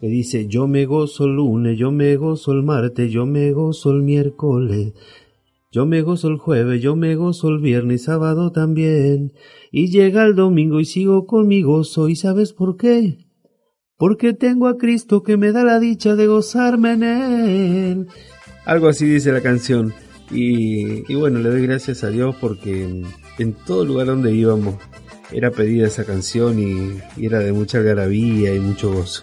que 0.00 0.08
dice 0.08 0.46
yo 0.46 0.66
me 0.66 0.86
gozo 0.86 1.26
el 1.26 1.36
lunes, 1.36 1.78
yo 1.78 1.90
me 1.92 2.16
gozo 2.16 2.52
el 2.52 2.62
martes, 2.62 3.12
yo 3.12 3.26
me 3.26 3.52
gozo 3.52 3.90
el 3.90 4.02
miércoles, 4.02 4.94
yo 5.70 5.84
me 5.84 6.00
gozo 6.00 6.28
el 6.28 6.38
jueves, 6.38 6.80
yo 6.80 6.96
me 6.96 7.14
gozo 7.16 7.48
el 7.50 7.60
viernes 7.60 8.04
sábado 8.04 8.50
también. 8.50 9.34
Y 9.70 9.90
llega 9.90 10.24
el 10.24 10.34
domingo 10.34 10.80
y 10.80 10.84
sigo 10.84 11.26
con 11.26 11.46
mi 11.46 11.62
gozo. 11.62 12.08
¿Y 12.08 12.16
sabes 12.16 12.52
por 12.52 12.76
qué? 12.76 13.18
Porque 13.96 14.32
tengo 14.32 14.66
a 14.66 14.78
Cristo 14.78 15.22
que 15.22 15.36
me 15.36 15.52
da 15.52 15.62
la 15.62 15.78
dicha 15.78 16.16
de 16.16 16.26
gozarme 16.26 16.94
en 16.94 17.02
Él. 17.04 18.06
Algo 18.64 18.88
así 18.88 19.06
dice 19.06 19.30
la 19.30 19.42
canción. 19.42 19.92
Y, 20.32 21.14
bueno, 21.14 21.40
le 21.40 21.50
doy 21.50 21.62
gracias 21.62 22.02
a 22.02 22.08
Dios 22.08 22.34
porque 22.40 22.84
en, 22.84 23.04
en 23.38 23.52
todo 23.52 23.84
lugar 23.84 24.06
donde 24.06 24.32
íbamos 24.32 24.76
era 25.32 25.50
pedida 25.50 25.86
esa 25.86 26.04
canción 26.04 26.58
y, 26.58 26.98
y 27.16 27.26
era 27.26 27.40
de 27.40 27.52
mucha 27.52 27.78
algarabía 27.78 28.54
y 28.54 28.60
mucho 28.60 28.92
gozo. 28.92 29.22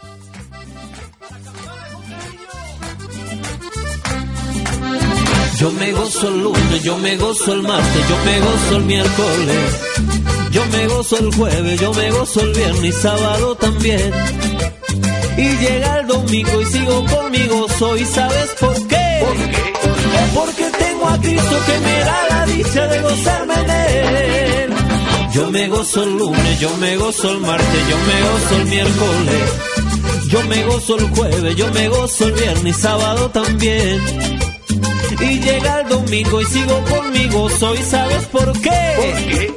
Yo 5.60 5.72
me 5.72 5.92
gozo 5.92 6.28
el 6.28 6.44
lunes, 6.44 6.84
yo 6.84 6.98
me 6.98 7.18
gozo 7.18 7.54
el 7.54 7.64
martes, 7.64 8.10
yo 8.10 8.18
me 8.26 8.40
gozo 8.40 8.76
el 8.76 8.84
miércoles, 8.84 9.58
yo 10.52 10.66
me 10.68 10.88
gozo 10.88 11.18
el 11.18 11.36
jueves, 11.36 11.82
yo 11.82 11.94
me 11.96 12.12
gozo 12.12 12.42
el 12.42 12.54
viernes 12.54 12.84
y 12.84 12.92
sábado 12.92 13.56
también. 13.56 14.12
Y 15.36 15.50
llega 15.58 16.00
el 16.00 16.08
domingo 16.08 16.62
y 16.62 16.66
sigo 16.66 17.06
con 17.06 17.32
mi 17.32 17.48
gozo 17.48 17.98
y 17.98 18.06
¿sabes 18.06 18.50
por 18.60 18.88
qué? 18.88 19.24
Porque 20.36 20.64
tengo 20.78 21.08
a 21.08 21.18
Cristo 21.20 21.58
que 21.66 21.80
me 21.80 22.00
da 22.02 22.28
la 22.30 22.46
dicha 22.46 22.88
de 22.88 23.02
gozarme 23.02 23.54
en 23.56 24.16
Él. 24.16 24.74
Yo 25.34 25.52
me 25.52 25.68
gozo 25.70 26.04
el 26.04 26.18
lunes, 26.18 26.60
yo 26.60 26.78
me 26.78 26.98
gozo 26.98 27.32
el 27.32 27.40
martes, 27.40 27.90
yo 27.90 27.98
me 27.98 28.22
gozo 28.30 28.56
el 28.58 28.66
miércoles, 28.66 30.30
yo 30.30 30.44
me 30.44 30.64
gozo 30.66 30.98
el 30.98 31.10
jueves, 31.10 31.56
yo 31.56 31.68
me 31.74 31.88
gozo 31.90 32.26
el 32.26 32.32
viernes 32.34 32.78
y 32.78 32.82
sábado 32.82 33.32
también. 33.32 34.37
Y 35.20 35.40
llega 35.40 35.82
el 35.82 35.90
domingo 35.90 36.42
y 36.42 36.46
sigo 36.46 36.84
conmigo, 36.86 37.50
soy, 37.50 37.78
¿sabes 37.78 38.24
por 38.26 38.52
qué? 38.62 39.54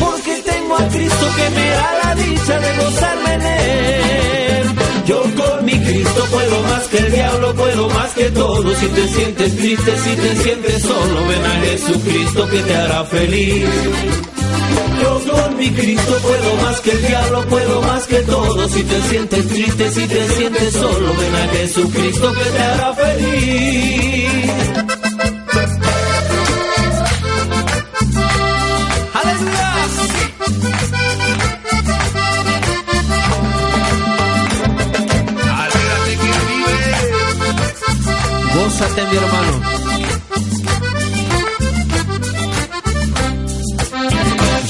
Porque 0.00 0.42
tengo 0.44 0.76
a 0.76 0.88
Cristo 0.88 1.26
que 1.36 1.50
me 1.50 1.70
da 1.70 1.98
la 2.04 2.14
dicha 2.14 2.60
de 2.60 2.76
gozarme 2.76 3.34
en 3.34 3.42
Él. 3.42 4.66
Yo 5.06 5.22
con 5.22 5.64
mi 5.64 5.72
Cristo 5.72 6.26
puedo 6.30 6.62
más 6.64 6.82
que 6.88 6.98
el 6.98 7.12
diablo, 7.12 7.54
puedo 7.54 7.88
más 7.88 8.10
que 8.12 8.24
todo. 8.30 8.74
Si 8.74 8.86
te 8.86 9.08
sientes 9.08 9.56
triste, 9.56 9.98
si 9.98 10.16
te 10.16 10.36
sientes 10.42 10.82
solo, 10.82 11.26
ven 11.26 11.44
a 11.46 11.60
Jesucristo 11.64 12.48
que 12.48 12.62
te 12.62 12.74
hará 12.76 13.04
feliz. 13.04 13.64
Yo 15.02 15.32
con 15.32 15.56
mi 15.56 15.70
Cristo 15.70 16.18
puedo 16.22 16.56
más 16.62 16.80
que 16.80 16.90
el 16.90 17.06
diablo, 17.06 17.46
puedo 17.46 17.82
más 17.82 18.06
que 18.06 18.18
todo. 18.18 18.68
Si 18.68 18.82
te 18.82 19.02
sientes 19.02 19.48
triste, 19.48 19.90
si 19.90 20.06
te 20.06 20.28
sientes 20.28 20.72
solo, 20.74 21.14
ven 21.14 21.34
a 21.34 21.48
Jesucristo 21.56 22.32
que 22.34 22.44
te 22.44 22.58
hará 22.58 22.94
feliz. 22.94 24.17
Mi 38.80 38.84
hermano. 38.84 39.60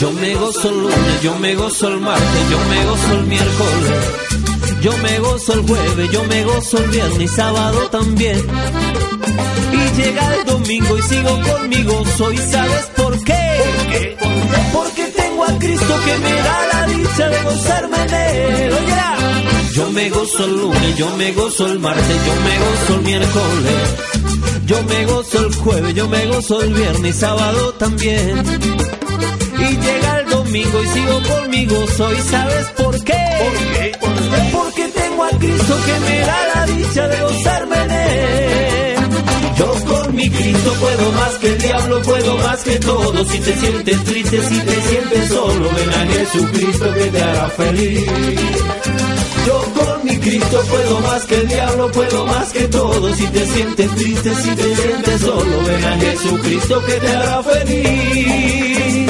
Yo 0.00 0.12
me 0.12 0.34
gozo 0.34 0.68
el 0.70 0.80
lunes, 0.80 1.22
yo 1.22 1.34
me 1.34 1.54
gozo 1.54 1.88
el 1.88 2.00
martes, 2.00 2.50
yo 2.50 2.58
me 2.70 2.84
gozo 2.86 3.12
el 3.12 3.26
miércoles, 3.26 3.92
yo 4.80 4.96
me 4.96 5.18
gozo 5.18 5.52
el 5.52 5.66
jueves, 5.66 6.10
yo 6.10 6.24
me 6.24 6.44
gozo 6.44 6.78
el 6.78 6.90
viernes 6.90 7.20
y 7.20 7.28
sábado 7.28 7.90
también. 7.90 8.38
Y 9.72 10.00
llega 10.00 10.34
el 10.36 10.44
domingo 10.46 10.96
y 10.96 11.02
sigo 11.02 11.40
conmigo, 11.42 12.04
soy, 12.16 12.38
¿sabes 12.38 12.84
por 12.96 13.24
qué? 13.24 14.14
Porque 14.72 15.04
tengo 15.04 15.44
a 15.44 15.58
Cristo 15.58 15.94
que 16.06 16.18
me 16.18 16.32
da 16.32 16.66
la 16.72 16.86
dicha 16.86 17.28
de 17.28 17.42
gozarme 17.42 17.96
en 18.04 18.14
él. 18.14 18.72
Óyela. 18.72 19.37
Yo 19.74 19.90
me 19.92 20.10
gozo 20.10 20.44
el 20.44 20.56
lunes, 20.56 20.96
yo 20.96 21.16
me 21.16 21.32
gozo 21.32 21.66
el 21.66 21.78
martes, 21.78 22.16
yo 22.26 22.34
me 22.42 22.58
gozo 22.58 22.94
el 22.94 23.02
miércoles. 23.02 24.18
Yo 24.66 24.82
me 24.82 25.04
gozo 25.06 25.46
el 25.46 25.54
jueves, 25.54 25.94
yo 25.94 26.08
me 26.08 26.26
gozo 26.26 26.62
el 26.62 26.74
viernes 26.74 27.16
y 27.16 27.18
sábado 27.18 27.72
también. 27.74 28.42
Y 29.58 29.76
llega 29.76 30.20
el 30.20 30.28
domingo 30.28 30.82
y 30.82 30.88
sigo 30.88 31.22
conmigo, 31.22 31.86
soy, 31.96 32.16
¿sabes 32.30 32.66
por 32.76 33.04
qué? 33.04 33.92
Porque 34.52 34.88
tengo 34.88 35.24
a 35.24 35.30
Cristo 35.30 35.76
que 35.86 36.00
me 36.00 36.20
da 36.20 36.54
la 36.54 36.66
dicha 36.66 37.08
de 37.08 37.20
gozarme 37.22 37.76
en 37.76 37.90
él. 37.90 38.96
Yo 39.58 39.72
con 39.86 40.14
mi 40.14 40.30
Cristo 40.30 40.72
puedo 40.80 41.12
más 41.12 41.34
que 41.40 41.48
el 41.48 41.58
diablo, 41.58 42.02
puedo 42.02 42.36
más 42.38 42.62
que 42.62 42.76
todo. 42.78 43.24
Si 43.24 43.38
te 43.38 43.56
sientes 43.56 44.04
triste, 44.04 44.48
si 44.48 44.60
te 44.60 44.82
sientes 44.82 45.28
solo, 45.28 45.70
ven 45.74 45.90
a 45.90 46.12
Jesucristo 46.12 46.94
que 46.94 47.04
te 47.10 47.22
hará 47.22 47.48
feliz. 47.50 48.04
Yo 49.46 49.60
con 49.74 50.04
mi 50.04 50.16
Cristo 50.18 50.62
puedo 50.68 51.00
más 51.00 51.24
que 51.24 51.34
el 51.36 51.48
diablo, 51.48 51.90
puedo 51.92 52.26
más 52.26 52.52
que 52.52 52.68
todo. 52.68 53.14
Si 53.14 53.26
te 53.26 53.46
sientes 53.46 53.94
triste, 53.94 54.34
si 54.34 54.50
te 54.56 54.76
sientes 54.76 55.20
solo, 55.20 55.62
ven 55.66 55.84
a 55.84 55.98
Jesucristo 55.98 56.84
que 56.84 56.92
te 56.94 57.08
hará 57.08 57.42
feliz. 57.42 59.08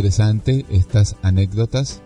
Interesante 0.00 0.64
estas 0.70 1.16
anécdotas. 1.20 2.00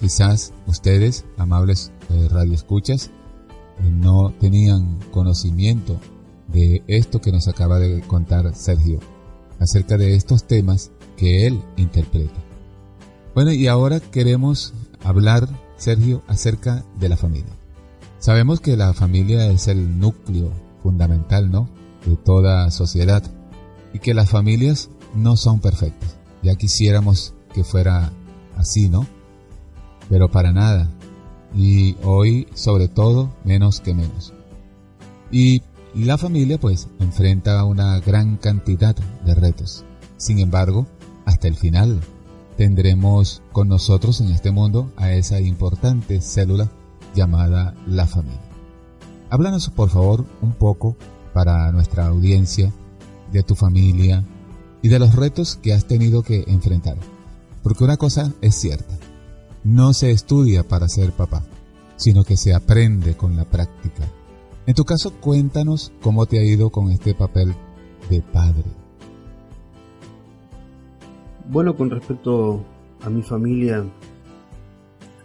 Quizás 0.00 0.54
ustedes, 0.66 1.26
amables 1.36 1.92
eh, 2.08 2.26
radioescuchas, 2.30 3.08
eh, 3.08 3.90
no 3.90 4.32
tenían 4.40 4.98
conocimiento 5.10 6.00
de 6.48 6.82
esto 6.86 7.20
que 7.20 7.30
nos 7.30 7.48
acaba 7.48 7.78
de 7.78 8.00
contar 8.00 8.54
Sergio, 8.54 8.98
acerca 9.60 9.98
de 9.98 10.14
estos 10.14 10.44
temas 10.44 10.90
que 11.18 11.46
él 11.46 11.60
interpreta. 11.76 12.40
Bueno, 13.34 13.52
y 13.52 13.66
ahora 13.66 14.00
queremos 14.00 14.72
hablar, 15.04 15.46
Sergio, 15.76 16.22
acerca 16.28 16.82
de 16.98 17.10
la 17.10 17.18
familia. 17.18 17.52
Sabemos 18.20 18.60
que 18.60 18.74
la 18.74 18.94
familia 18.94 19.52
es 19.52 19.68
el 19.68 20.00
núcleo 20.00 20.50
fundamental, 20.82 21.50
¿no? 21.50 21.68
De 22.06 22.16
toda 22.16 22.70
sociedad 22.70 23.22
y 23.92 23.98
que 23.98 24.14
las 24.14 24.30
familias 24.30 24.88
no 25.14 25.36
son 25.36 25.60
perfectas. 25.60 26.21
Ya 26.42 26.56
quisiéramos 26.56 27.34
que 27.54 27.64
fuera 27.64 28.12
así, 28.56 28.88
¿no? 28.88 29.06
Pero 30.08 30.30
para 30.30 30.52
nada. 30.52 30.90
Y 31.54 31.96
hoy, 32.02 32.48
sobre 32.54 32.88
todo, 32.88 33.30
menos 33.44 33.80
que 33.80 33.94
menos. 33.94 34.32
Y 35.30 35.62
la 35.94 36.18
familia, 36.18 36.58
pues, 36.58 36.88
enfrenta 36.98 37.64
una 37.64 38.00
gran 38.00 38.36
cantidad 38.36 38.96
de 39.24 39.34
retos. 39.34 39.84
Sin 40.16 40.38
embargo, 40.38 40.86
hasta 41.26 41.48
el 41.48 41.56
final, 41.56 42.00
tendremos 42.56 43.42
con 43.52 43.68
nosotros 43.68 44.20
en 44.20 44.30
este 44.30 44.50
mundo 44.50 44.90
a 44.96 45.12
esa 45.12 45.40
importante 45.40 46.20
célula 46.20 46.70
llamada 47.14 47.74
la 47.86 48.06
familia. 48.06 48.40
Háblanos, 49.30 49.70
por 49.70 49.90
favor, 49.90 50.26
un 50.42 50.52
poco 50.52 50.96
para 51.32 51.72
nuestra 51.72 52.06
audiencia 52.06 52.72
de 53.32 53.42
tu 53.42 53.54
familia, 53.54 54.24
y 54.82 54.88
de 54.88 54.98
los 54.98 55.14
retos 55.14 55.56
que 55.62 55.72
has 55.72 55.86
tenido 55.86 56.22
que 56.22 56.44
enfrentar. 56.48 56.96
Porque 57.62 57.84
una 57.84 57.96
cosa 57.96 58.34
es 58.40 58.56
cierta, 58.56 58.98
no 59.64 59.92
se 59.92 60.10
estudia 60.10 60.66
para 60.66 60.88
ser 60.88 61.12
papá, 61.12 61.44
sino 61.96 62.24
que 62.24 62.36
se 62.36 62.52
aprende 62.52 63.16
con 63.16 63.36
la 63.36 63.44
práctica. 63.44 64.02
En 64.66 64.74
tu 64.74 64.84
caso, 64.84 65.12
cuéntanos 65.20 65.92
cómo 66.02 66.26
te 66.26 66.38
ha 66.38 66.44
ido 66.44 66.70
con 66.70 66.90
este 66.90 67.14
papel 67.14 67.54
de 68.10 68.20
padre. 68.22 68.64
Bueno, 71.48 71.76
con 71.76 71.90
respecto 71.90 72.64
a 73.02 73.10
mi 73.10 73.22
familia, 73.22 73.84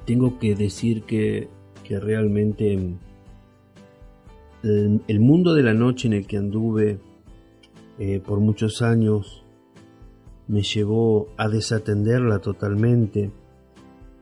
tengo 0.06 0.38
que 0.40 0.56
decir 0.56 1.04
que, 1.04 1.50
que 1.84 2.00
realmente 2.00 2.74
el, 4.64 5.02
el, 5.08 5.20
mundo 5.20 5.54
de 5.54 5.64
la 5.64 5.74
noche 5.74 6.08
en 6.08 6.14
el 6.14 6.28
que 6.28 6.38
anduve 6.38 7.00
eh, 8.00 8.20
por 8.20 8.40
muchos 8.40 8.82
años 8.82 9.44
me 10.48 10.62
llevó 10.62 11.28
a 11.38 11.50
desatenderla 11.50 12.40
totalmente, 12.40 13.32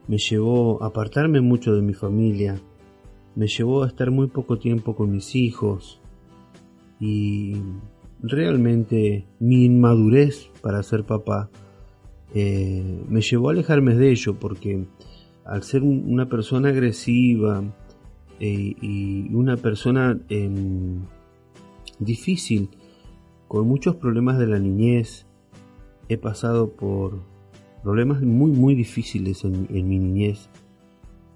me 0.07 0.17
llevó 0.17 0.83
a 0.83 0.87
apartarme 0.87 1.41
mucho 1.41 1.73
de 1.75 1.81
mi 1.81 1.93
familia, 1.93 2.59
me 3.35 3.47
llevó 3.47 3.83
a 3.83 3.87
estar 3.87 4.11
muy 4.11 4.27
poco 4.27 4.57
tiempo 4.57 4.95
con 4.95 5.11
mis 5.11 5.35
hijos 5.35 5.99
y 6.99 7.55
realmente 8.21 9.25
mi 9.39 9.65
inmadurez 9.65 10.49
para 10.61 10.81
ser 10.83 11.03
papá 11.03 11.49
eh, 12.33 13.03
me 13.07 13.21
llevó 13.21 13.49
a 13.49 13.51
alejarme 13.51 13.95
de 13.95 14.11
ello 14.11 14.37
porque 14.39 14.85
al 15.45 15.63
ser 15.63 15.83
una 15.83 16.27
persona 16.27 16.69
agresiva 16.69 17.63
eh, 18.39 18.75
y 18.81 19.33
una 19.33 19.57
persona 19.57 20.19
eh, 20.29 20.49
difícil, 21.99 22.69
con 23.47 23.67
muchos 23.67 23.95
problemas 23.95 24.39
de 24.39 24.47
la 24.47 24.59
niñez, 24.59 25.24
he 26.09 26.17
pasado 26.17 26.71
por 26.71 27.19
problemas 27.83 28.21
muy 28.21 28.51
muy 28.51 28.75
difíciles 28.75 29.43
en, 29.43 29.67
mi 29.69 29.99
niñez 29.99 30.49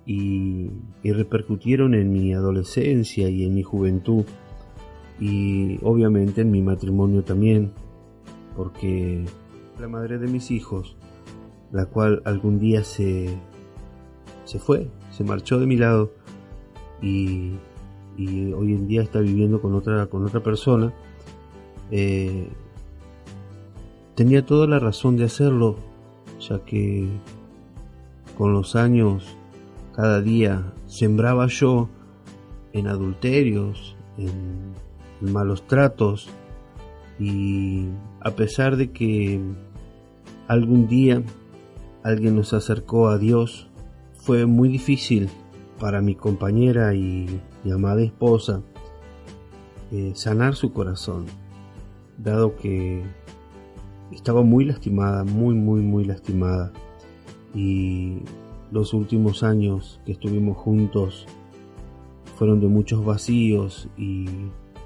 y, 0.05 0.69
repercutieron 1.03 1.93
en 1.93 2.11
mi 2.11 2.33
adolescencia 2.33 3.29
y 3.29 3.45
en 3.45 3.53
mi 3.53 3.63
juventud 3.63 4.25
y 5.19 5.77
obviamente 5.83 6.41
en 6.41 6.51
mi 6.51 6.61
matrimonio 6.61 7.23
también 7.23 7.71
porque 8.55 9.25
la 9.79 9.87
madre 9.87 10.17
de 10.17 10.27
mis 10.27 10.51
hijos 10.51 10.97
la 11.71 11.85
cual 11.85 12.21
algún 12.25 12.59
día 12.59 12.83
se 12.83 13.37
se 14.45 14.59
fue 14.59 14.89
se 15.11 15.23
marchó 15.23 15.59
de 15.59 15.67
mi 15.67 15.77
lado 15.77 16.11
y, 17.01 17.53
y 18.17 18.51
hoy 18.53 18.73
en 18.73 18.87
día 18.87 19.03
está 19.03 19.19
viviendo 19.19 19.61
con 19.61 19.75
otra 19.75 20.07
con 20.07 20.25
otra 20.25 20.41
persona 20.41 20.93
eh, 21.91 22.47
tenía 24.19 24.45
toda 24.45 24.67
la 24.67 24.79
razón 24.79 25.15
de 25.15 25.23
hacerlo, 25.23 25.77
ya 26.41 26.59
que 26.65 27.07
con 28.37 28.51
los 28.51 28.75
años 28.75 29.37
cada 29.95 30.19
día 30.19 30.73
sembraba 30.87 31.47
yo 31.47 31.87
en 32.73 32.87
adulterios, 32.87 33.95
en, 34.17 34.73
malos 35.21 35.65
tratos 35.67 36.29
y 37.17 37.87
a 38.19 38.31
pesar 38.31 38.75
de 38.75 38.91
que 38.91 39.39
algún 40.49 40.89
día 40.89 41.23
alguien 42.03 42.35
nos 42.35 42.51
acercó 42.51 43.07
a 43.07 43.17
Dios, 43.17 43.69
fue 44.17 44.45
muy 44.45 44.67
difícil 44.67 45.29
para 45.79 46.01
mi 46.01 46.15
compañera 46.15 46.93
y, 46.93 47.39
amada 47.73 48.01
esposa 48.01 48.63
eh, 49.93 50.11
sanar 50.13 50.55
su 50.55 50.73
corazón, 50.73 51.25
dado 52.17 52.57
que 52.57 53.01
estaba 54.11 54.41
muy 54.43 54.65
lastimada, 54.65 55.23
muy, 55.23 55.55
muy, 55.55 55.81
muy 55.81 56.05
lastimada. 56.05 56.71
Y 57.53 58.19
los 58.71 58.93
últimos 58.93 59.43
años 59.43 59.99
que 60.05 60.11
estuvimos 60.11 60.57
juntos 60.57 61.25
fueron 62.37 62.59
de 62.59 62.67
muchos 62.67 63.03
vacíos 63.03 63.87
y 63.97 64.25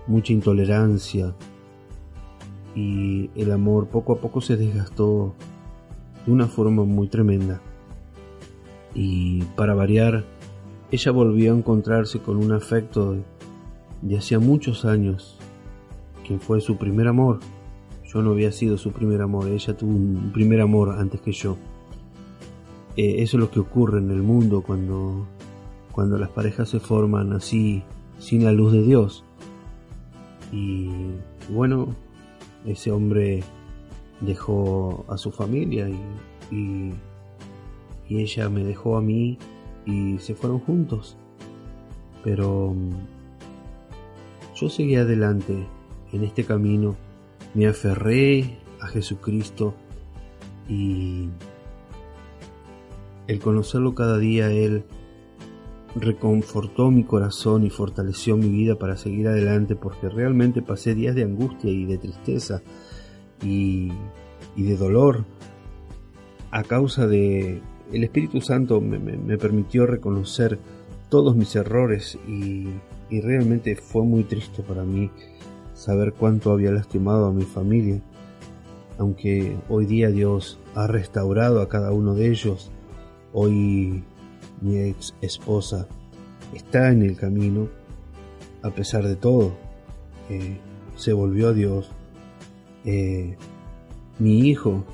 mucha 0.07 0.33
intolerancia. 0.33 1.35
Y 2.75 3.29
el 3.35 3.51
amor 3.51 3.87
poco 3.87 4.13
a 4.13 4.19
poco 4.19 4.41
se 4.41 4.57
desgastó 4.57 5.33
de 6.25 6.31
una 6.31 6.47
forma 6.47 6.83
muy 6.83 7.07
tremenda. 7.07 7.61
Y 8.95 9.43
para 9.55 9.73
variar, 9.73 10.25
ella 10.91 11.11
volvió 11.11 11.53
a 11.53 11.57
encontrarse 11.57 12.19
con 12.19 12.37
un 12.37 12.51
afecto 12.51 13.15
de, 14.01 14.17
hacía 14.17 14.39
muchos 14.39 14.85
años, 14.85 15.37
quien 16.25 16.39
fue 16.39 16.61
su 16.61 16.77
primer 16.77 17.07
amor 17.07 17.39
yo 18.13 18.21
no 18.21 18.31
había 18.31 18.51
sido 18.51 18.77
su 18.77 18.91
primer 18.91 19.21
amor, 19.21 19.47
ella 19.49 19.75
tuvo 19.75 19.91
un 19.91 20.31
primer 20.33 20.61
amor 20.61 20.91
antes 20.97 21.19
que 21.21 21.31
yo. 21.31 21.57
eh, 22.95 23.15
eso 23.23 23.37
es 23.37 23.41
lo 23.41 23.49
que 23.49 23.59
ocurre 23.59 23.99
en 23.99 24.11
el 24.11 24.21
mundo 24.21 24.61
cuando, 24.61 25.25
cuando 25.91 26.17
las 26.17 26.29
parejas 26.29 26.69
se 26.69 26.79
forman 26.79 27.33
así, 27.33 27.83
sin 28.19 28.43
la 28.43 28.51
luz 28.51 28.71
de 28.73 28.83
Dios. 28.83 29.23
Y 30.51 30.89
bueno, 31.49 31.95
ese 32.65 32.91
hombre 32.91 33.43
dejó 34.21 35.05
a 35.09 35.17
su 35.17 35.31
familia 35.31 35.89
y, 35.89 35.99
y, 36.55 36.93
y 38.07 38.21
ella 38.21 38.49
me 38.49 38.63
dejó 38.63 38.97
a 38.97 39.01
mí 39.01 39.39
y 39.85 40.19
se 40.19 40.35
fueron 40.35 40.59
juntos. 40.59 41.17
Pero 42.23 42.73
mm, 42.75 42.91
yo 44.55 44.69
seguí 44.69 44.95
adelante 44.95 45.67
en 46.13 46.23
este 46.23 46.43
camino, 46.43 46.95
me 47.53 47.67
aferré 47.67 48.57
a 48.79 48.87
Jesucristo 48.87 49.75
y 50.67 51.29
el 53.27 53.39
conocerlo 53.39 53.95
cada 53.95 54.17
día, 54.17 54.51
Él 54.51 54.85
reconfortó 55.95 56.89
mi 56.89 57.03
corazón 57.03 57.63
y 57.63 57.69
fortaleció 57.69 58.35
mi 58.35 58.49
vida 58.49 58.77
para 58.77 58.97
seguir 58.97 59.27
adelante 59.27 59.75
porque 59.75 60.09
realmente 60.09 60.61
pasé 60.61 60.95
días 60.95 61.15
de 61.15 61.23
angustia 61.23 61.69
y 61.69 61.85
de 61.85 61.97
tristeza 61.97 62.61
y, 63.43 63.91
y 64.55 64.63
de 64.63 64.75
dolor 64.75 65.25
a 66.51 66.63
causa 66.63 67.07
de 67.07 67.61
el 67.91 68.03
Espíritu 68.03 68.41
Santo 68.41 68.81
me, 68.81 68.97
me, 68.97 69.17
me 69.17 69.37
permitió 69.37 69.85
reconocer 69.85 70.59
todos 71.09 71.35
mis 71.35 71.55
errores 71.55 72.17
y, 72.27 72.67
y 73.09 73.21
realmente 73.21 73.75
fue 73.75 74.03
muy 74.03 74.23
triste 74.23 74.63
para 74.63 74.83
mí 74.83 75.11
saber 75.83 76.13
cuánto 76.13 76.51
había 76.51 76.71
lastimado 76.71 77.27
a 77.27 77.33
mi 77.33 77.43
familia 77.43 78.01
aunque 78.97 79.57
hoy 79.69 79.85
día 79.85 80.09
Dios 80.09 80.59
ha 80.75 80.87
restaurado 80.87 81.61
a 81.61 81.69
cada 81.69 81.91
uno 81.91 82.13
de 82.15 82.29
ellos 82.29 82.71
Hoy 83.35 84.03
mi 84.61 84.77
ex 84.77 85.15
esposa 85.21 85.87
está 86.53 86.91
en 86.91 87.01
el 87.01 87.17
camino, 87.17 87.67
a 88.61 88.69
pesar 88.69 89.07
de 89.07 89.15
todo. 89.15 89.53
Eh, 90.29 90.59
se 90.95 91.13
volvió 91.13 91.49
a 91.49 91.53
Dios. 91.53 91.91
Eh, 92.85 93.35
mi 94.19 94.47
hijo 94.47 94.85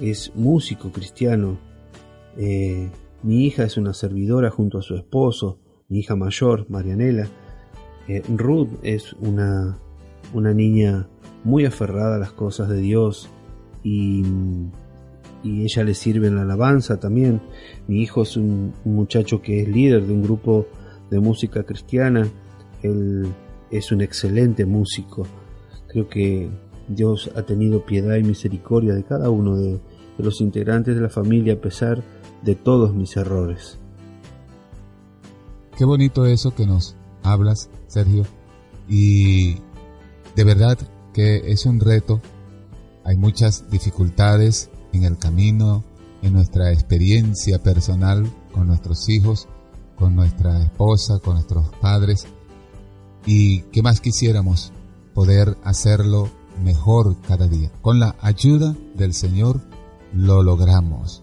es 0.00 0.32
músico 0.34 0.90
cristiano. 0.90 1.58
Eh, 2.36 2.90
mi 3.22 3.46
hija 3.46 3.62
es 3.62 3.76
una 3.76 3.94
servidora 3.94 4.50
junto 4.50 4.78
a 4.78 4.82
su 4.82 4.96
esposo, 4.96 5.60
mi 5.88 6.00
hija 6.00 6.16
mayor, 6.16 6.66
Marianela. 6.68 7.28
Ruth 8.28 8.68
es 8.82 9.14
una, 9.14 9.78
una 10.32 10.52
niña 10.52 11.08
muy 11.44 11.64
aferrada 11.64 12.16
a 12.16 12.18
las 12.18 12.32
cosas 12.32 12.68
de 12.68 12.78
Dios 12.78 13.28
y 13.82 14.24
y 15.46 15.62
ella 15.62 15.84
le 15.84 15.94
sirve 15.94 16.26
en 16.26 16.36
la 16.36 16.42
alabanza 16.42 16.98
también. 16.98 17.40
Mi 17.86 18.02
hijo 18.02 18.22
es 18.22 18.36
un, 18.36 18.74
muchacho 18.84 19.40
que 19.40 19.62
es 19.62 19.68
líder 19.68 20.04
de 20.06 20.12
un 20.12 20.22
grupo 20.22 20.66
de 21.08 21.20
música 21.20 21.62
cristiana. 21.62 22.28
Él 22.82 23.28
es 23.70 23.92
un 23.92 24.00
excelente 24.00 24.66
músico. 24.66 25.24
Creo 25.88 26.08
que 26.08 26.50
Dios 26.88 27.30
ha 27.36 27.42
tenido 27.42 27.86
piedad 27.86 28.16
y 28.16 28.24
misericordia 28.24 28.94
de 28.94 29.04
cada 29.04 29.30
uno 29.30 29.56
de, 29.56 29.74
de 30.18 30.24
los 30.24 30.40
integrantes 30.40 30.96
de 30.96 31.00
la 31.00 31.08
familia 31.08 31.54
a 31.54 31.60
pesar 31.60 32.02
de 32.42 32.54
todos 32.56 32.92
mis 32.92 33.16
errores. 33.16 33.78
Qué 35.78 35.84
bonito 35.84 36.26
eso 36.26 36.54
que 36.54 36.66
nos 36.66 36.96
hablas, 37.22 37.70
Sergio. 37.86 38.24
Y 38.88 39.56
de 40.36 40.44
verdad 40.44 40.78
que 41.14 41.50
es 41.50 41.64
un 41.64 41.80
reto. 41.80 42.20
Hay 43.04 43.16
muchas 43.16 43.68
dificultades, 43.70 44.70
en 44.92 45.04
el 45.04 45.18
camino, 45.18 45.82
en 46.22 46.34
nuestra 46.34 46.72
experiencia 46.72 47.62
personal 47.62 48.30
con 48.52 48.66
nuestros 48.66 49.08
hijos, 49.08 49.48
con 49.96 50.14
nuestra 50.14 50.62
esposa, 50.62 51.18
con 51.20 51.34
nuestros 51.34 51.70
padres. 51.80 52.26
Y 53.24 53.62
qué 53.72 53.82
más 53.82 54.00
quisiéramos 54.00 54.72
poder 55.14 55.56
hacerlo 55.64 56.28
mejor 56.62 57.16
cada 57.22 57.48
día. 57.48 57.70
Con 57.80 57.98
la 57.98 58.14
ayuda 58.20 58.76
del 58.94 59.14
Señor 59.14 59.62
lo 60.12 60.42
logramos. 60.42 61.22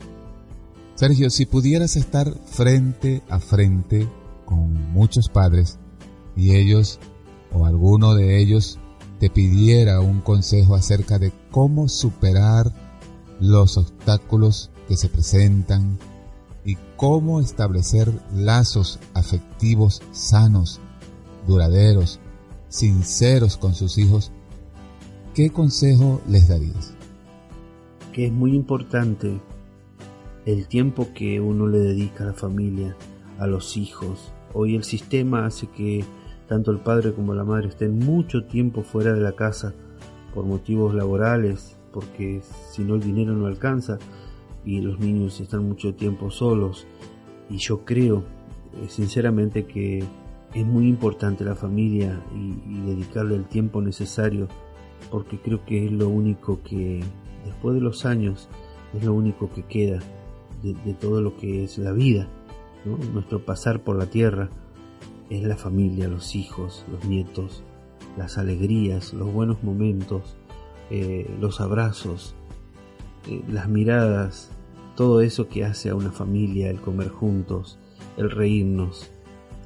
Sergio, 0.95 1.30
si 1.30 1.45
pudieras 1.45 1.95
estar 1.95 2.34
frente 2.45 3.21
a 3.30 3.39
frente 3.39 4.08
con 4.45 4.91
muchos 4.91 5.30
padres 5.30 5.78
y 6.36 6.56
ellos 6.56 6.99
o 7.52 7.65
alguno 7.65 8.15
de 8.15 8.41
ellos 8.41 8.80
te 9.23 9.29
pidiera 9.29 10.01
un 10.01 10.19
consejo 10.19 10.75
acerca 10.75 11.17
de 11.17 11.31
cómo 11.49 11.88
superar 11.88 12.73
los 13.39 13.77
obstáculos 13.77 14.69
que 14.89 14.97
se 14.97 15.07
presentan 15.07 15.97
y 16.65 16.75
cómo 16.97 17.39
establecer 17.39 18.12
lazos 18.36 18.99
afectivos 19.13 20.01
sanos, 20.12 20.81
duraderos, 21.47 22.19
sinceros 22.67 23.55
con 23.55 23.73
sus 23.73 23.97
hijos, 23.97 24.33
¿qué 25.33 25.51
consejo 25.51 26.19
les 26.27 26.49
darías? 26.49 26.93
Que 28.12 28.25
es 28.25 28.33
muy 28.33 28.53
importante 28.53 29.39
el 30.45 30.67
tiempo 30.67 31.13
que 31.15 31.39
uno 31.39 31.67
le 31.67 31.79
dedica 31.79 32.25
a 32.25 32.27
la 32.27 32.33
familia, 32.33 32.97
a 33.39 33.47
los 33.47 33.77
hijos. 33.77 34.33
Hoy 34.53 34.75
el 34.75 34.83
sistema 34.83 35.45
hace 35.45 35.67
que 35.67 36.03
tanto 36.47 36.71
el 36.71 36.79
padre 36.79 37.13
como 37.13 37.34
la 37.34 37.43
madre 37.43 37.69
estén 37.69 37.99
mucho 37.99 38.45
tiempo 38.45 38.84
fuera 38.84 39.13
de 39.13 39.21
la 39.21 39.34
casa 39.34 39.73
por 40.34 40.45
motivos 40.45 40.93
laborales, 40.93 41.77
porque 41.91 42.41
si 42.71 42.84
no 42.84 42.95
el 42.95 43.01
dinero 43.01 43.34
no 43.34 43.45
alcanza 43.45 43.99
y 44.65 44.82
los 44.82 44.99
niños 44.99 45.39
están 45.39 45.67
mucho 45.67 45.93
tiempo 45.93 46.32
solos. 46.32 46.88
Y 47.49 47.58
yo 47.58 47.86
creo 47.86 48.23
eh, 48.73 48.88
sinceramente 48.88 49.65
que 49.65 50.03
es 50.53 50.65
muy 50.65 50.88
importante 50.88 51.43
la 51.43 51.56
familia 51.56 52.21
y, 52.36 52.82
dedicarle 52.86 53.36
el 53.36 53.45
tiempo 53.45 53.82
necesario 53.82 54.47
porque 55.12 55.39
creo 55.39 55.65
que 55.65 55.86
es 55.86 55.91
lo 55.91 56.10
único 56.10 56.62
que 56.62 57.01
después 57.45 57.75
de 57.75 57.82
los 57.82 58.06
años 58.06 58.49
es 58.93 59.03
lo 59.03 59.13
único 59.13 59.51
que 59.51 59.63
queda 59.63 59.99
de, 60.62 60.93
todo 60.93 61.21
lo 61.21 61.36
que 61.36 61.63
es 61.63 61.77
la 61.77 61.91
vida, 61.91 62.29
nuestro 63.13 63.43
pasar 63.43 63.82
por 63.82 63.97
la 63.97 64.06
tierra 64.06 64.49
es 65.34 65.43
la 65.43 65.58
familia, 65.58 66.08
los 66.08 66.36
hijos, 66.36 66.86
los 66.91 67.06
nietos, 67.06 67.63
las 68.17 68.38
alegrías, 68.38 69.13
los 69.13 69.32
buenos 69.32 69.63
momentos, 69.63 70.36
eh, 70.89 71.30
los 71.39 71.60
abrazos, 71.62 72.36
eh, 73.28 73.41
las 73.50 73.67
miradas, 73.67 74.52
todo 74.96 75.22
eso 75.22 75.48
que 75.48 75.65
hace 75.65 75.89
a 75.89 75.96
una 75.96 76.12
familia, 76.12 76.69
el 76.69 76.80
comer 76.80 77.10
juntos, 77.10 77.80
el 78.17 78.30
reírnos, 78.30 79.10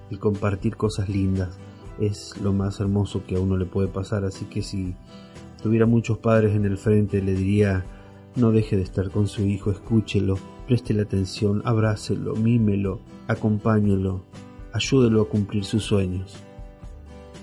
el 0.09 0.19
compartir 0.19 0.77
cosas 0.77 1.09
lindas, 1.09 1.57
es 1.99 2.39
lo 2.41 2.53
más 2.53 2.79
hermoso 2.79 3.25
que 3.25 3.35
a 3.35 3.39
uno 3.39 3.57
le 3.57 3.65
puede 3.65 3.89
pasar. 3.89 4.23
Así 4.23 4.45
que 4.45 4.61
si 4.61 4.95
tuviera 5.61 5.85
muchos 5.85 6.19
padres 6.19 6.55
en 6.55 6.65
el 6.65 6.77
frente, 6.77 7.21
le 7.21 7.33
diría, 7.33 7.85
no 8.35 8.51
deje 8.51 8.77
de 8.77 8.83
estar 8.83 9.09
con 9.09 9.27
su 9.27 9.41
hijo, 9.43 9.71
escúchelo, 9.71 10.37
preste 10.65 10.93
la 10.93 11.03
atención, 11.03 11.61
abrácelo, 11.65 12.35
mímelo, 12.35 13.01
acompáñelo, 13.27 14.23
ayúdelo 14.77 15.21
a 15.23 15.29
cumplir 15.29 15.65
sus 15.65 15.83
sueños. 15.83 16.33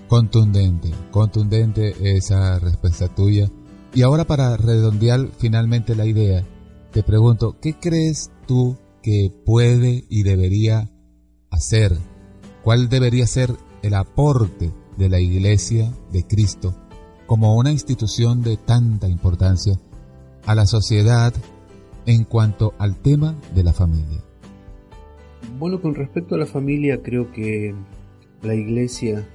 Contundente, 0.07 0.91
contundente 1.11 1.95
esa 2.17 2.59
respuesta 2.59 3.13
tuya 3.13 3.49
y 3.93 4.01
ahora 4.01 4.25
para 4.25 4.57
redondear 4.57 5.29
finalmente 5.37 5.95
la 5.95 6.05
idea, 6.05 6.43
te 6.91 7.01
pregunto, 7.01 7.57
¿qué 7.61 7.79
crees 7.79 8.29
tú 8.45 8.77
que 9.01 9.31
puede 9.45 10.05
y 10.09 10.23
debería 10.23 10.91
hacer? 11.49 11.97
¿Cuál 12.63 12.89
debería 12.89 13.25
ser 13.25 13.55
el 13.83 13.93
aporte 13.93 14.73
de 14.97 15.09
la 15.09 15.19
Iglesia 15.19 15.93
de 16.11 16.27
Cristo 16.27 16.75
como 17.25 17.55
una 17.55 17.71
institución 17.71 18.41
de 18.41 18.57
tanta 18.57 19.07
importancia 19.07 19.79
a 20.45 20.55
la 20.55 20.65
sociedad 20.65 21.33
en 22.05 22.25
cuanto 22.25 22.73
al 22.77 22.97
tema 22.97 23.35
de 23.53 23.63
la 23.63 23.73
familia? 23.73 24.24
Bueno, 25.57 25.81
con 25.81 25.95
respecto 25.95 26.35
a 26.35 26.37
la 26.37 26.45
familia, 26.45 27.01
creo 27.01 27.31
que 27.31 27.73
la 28.41 28.55
Iglesia 28.55 29.27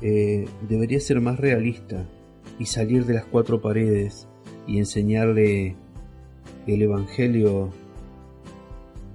eh, 0.00 0.46
debería 0.68 1.00
ser 1.00 1.20
más 1.20 1.38
realista 1.40 2.06
y 2.58 2.66
salir 2.66 3.04
de 3.06 3.14
las 3.14 3.24
cuatro 3.24 3.60
paredes 3.60 4.28
y 4.66 4.78
enseñarle 4.78 5.76
el 6.66 6.82
Evangelio 6.82 7.70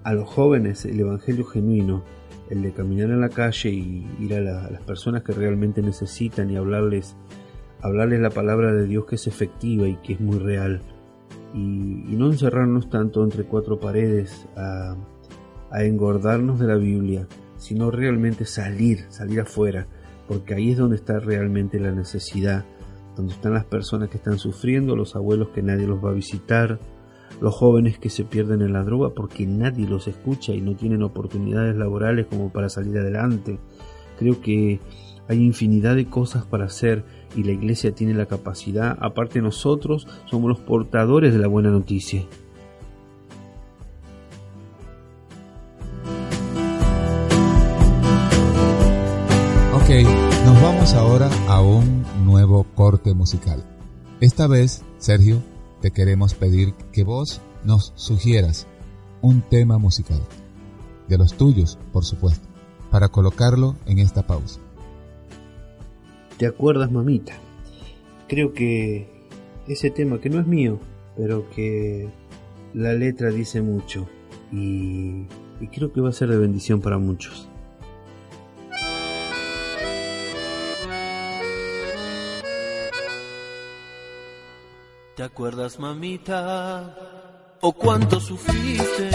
a 0.04 0.14
los 0.14 0.28
jóvenes, 0.28 0.86
el 0.86 1.00
Evangelio 1.00 1.46
genuino, 1.46 2.04
el 2.50 2.62
de 2.62 2.74
caminar 2.74 3.10
en 3.10 3.22
la 3.22 3.30
calle 3.30 3.70
y 3.70 4.06
ir 4.20 4.34
a, 4.36 4.42
las 4.42 4.82
personas 4.82 5.24
que 5.24 5.32
realmente 5.32 5.82
necesitan 5.82 6.50
y 6.50 6.58
hablarles, 6.58 7.16
hablarles 7.82 8.20
la 8.20 8.30
palabra 8.30 8.74
de 8.74 8.86
Dios 8.86 9.06
que 9.06 9.16
es 9.16 9.28
efectiva 9.28 9.88
y 9.88 9.96
que 9.98 10.14
es 10.14 10.20
muy 10.20 10.40
real. 10.40 10.82
Y, 11.54 12.16
no 12.16 12.28
encerrarnos 12.28 12.90
tanto 12.90 13.24
entre 13.24 13.44
cuatro 13.44 13.80
paredes 13.80 14.48
a 15.74 15.84
engordarnos 15.84 16.60
de 16.60 16.68
la 16.68 16.76
Biblia, 16.76 17.28
sino 17.58 17.92
realmente 17.92 18.46
salir, 18.46 19.06
salir 19.10 19.42
afuera, 19.42 19.88
porque 20.28 20.54
ahí 20.54 20.72
es 20.72 20.78
donde 20.78 20.96
está 20.96 21.20
realmente 21.20 21.80
la 21.80 21.92
necesidad 21.92 22.64
donde 23.16 23.34
están 23.34 23.54
las 23.54 23.66
personas 23.66 24.10
que 24.10 24.18
están 24.18 24.40
sufriendo, 24.40 24.96
los 24.96 25.16
abuelos 25.16 25.50
que 25.50 25.62
nadie 25.62 25.88
los 25.88 26.04
va 26.04 26.10
a 26.10 26.14
visitar, 26.14 26.80
los 27.42 27.54
jóvenes 27.54 27.98
que 27.98 28.10
se 28.10 28.24
pierden 28.24 28.62
en 28.62 28.74
la 28.74 28.84
droga 28.84 29.10
porque 29.10 29.46
nadie 29.46 29.88
los 29.88 30.08
escucha 30.08 30.54
y 30.54 30.62
no 30.62 30.76
tienen 30.76 31.04
oportunidades 31.04 31.76
laborales 31.76 32.28
como 32.28 32.52
para 32.52 32.70
salir 32.70 32.98
adelante. 32.98 33.60
Creo 34.18 34.42
que 34.42 34.80
hay 35.28 35.44
infinidad 35.44 35.96
de 35.96 36.06
cosas 36.06 36.46
para 36.46 36.66
hacer 36.66 37.04
y 37.36 37.44
la 37.44 37.52
iglesia 37.52 37.94
tiene 37.94 38.14
la 38.14 38.26
capacidad, 38.26 38.98
aparte 39.00 39.42
nosotros 39.42 40.08
somos 40.26 40.50
los 40.50 40.60
portadores 40.60 41.34
de 41.34 41.40
la 41.40 41.48
buena 41.48 41.70
noticia. 41.70 42.24
Nos 50.02 50.60
vamos 50.60 50.96
ahora 50.96 51.30
a 51.48 51.62
un 51.62 52.04
nuevo 52.26 52.66
corte 52.74 53.14
musical. 53.14 53.64
Esta 54.22 54.48
vez, 54.48 54.84
Sergio, 54.98 55.44
te 55.82 55.92
queremos 55.92 56.34
pedir 56.34 56.74
que 56.92 57.04
vos 57.04 57.42
nos 57.64 57.94
sugieras 57.96 58.66
un 59.22 59.42
tema 59.42 59.78
musical, 59.78 60.20
de 61.08 61.18
los 61.20 61.36
tuyos, 61.38 61.78
por 61.92 62.06
supuesto, 62.06 62.48
para 62.90 63.10
colocarlo 63.10 63.76
en 63.86 64.00
esta 64.00 64.26
pausa. 64.26 64.60
¿Te 66.38 66.48
acuerdas, 66.48 66.92
mamita? 66.92 67.34
Creo 68.28 68.54
que 68.54 69.28
ese 69.68 69.92
tema 69.92 70.20
que 70.20 70.32
no 70.32 70.40
es 70.40 70.48
mío, 70.48 70.80
pero 71.16 71.48
que 71.52 72.10
la 72.74 72.94
letra 72.94 73.30
dice 73.30 73.62
mucho 73.62 74.08
y, 74.52 75.28
y 75.62 75.68
creo 75.72 75.94
que 75.94 76.02
va 76.02 76.10
a 76.10 76.14
ser 76.14 76.30
de 76.30 76.38
bendición 76.38 76.82
para 76.82 76.98
muchos. 76.98 77.48
¿Te 85.16 85.22
acuerdas, 85.22 85.78
mamita? 85.78 86.96
¿O 87.62 87.72
cuánto 87.72 88.20
sufriste? 88.20 89.12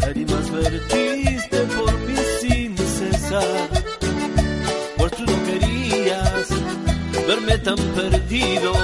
Lágrimas 0.00 0.50
vertiste 0.50 1.58
por 1.78 1.98
mí 2.00 2.14
sin 2.40 2.76
cesar. 2.76 3.70
Pues 4.98 5.12
tú 5.12 5.24
no 5.24 5.44
querías 5.46 6.48
verme 7.26 7.56
tan 7.58 7.76
perdido, 7.76 8.74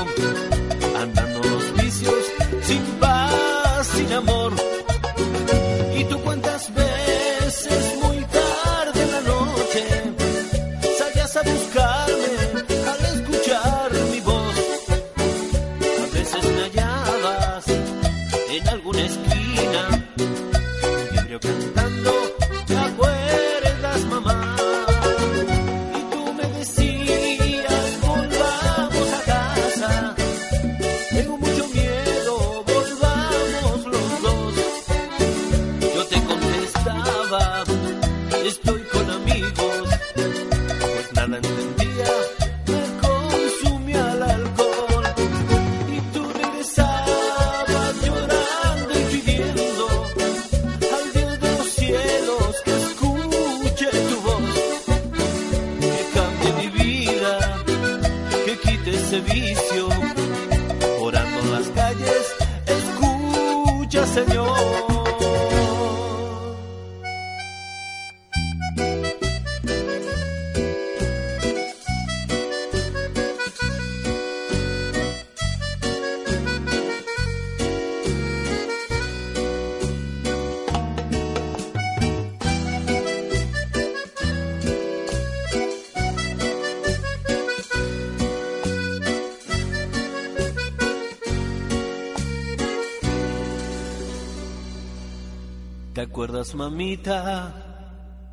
mamita? 96.50 97.54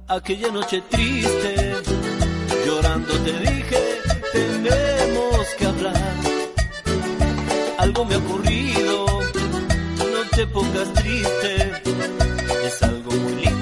Aquella 0.08 0.50
noche 0.52 0.82
triste, 0.90 1.76
llorando 2.66 3.14
te 3.26 3.34
dije, 3.40 4.02
tenemos 4.34 5.48
que 5.58 5.66
hablar. 5.66 6.16
Algo 7.78 8.06
me 8.06 8.16
ha 8.16 8.18
ocurrido, 8.18 9.06
no 10.14 10.22
te 10.36 10.48
pongas 10.48 10.92
triste, 10.94 11.82
es 12.66 12.82
algo 12.82 13.12
muy 13.12 13.36
lindo, 13.44 13.59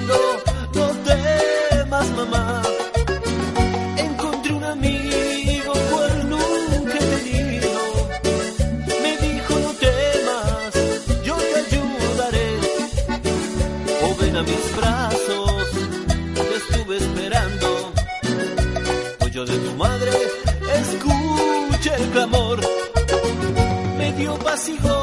dio 24.76 24.97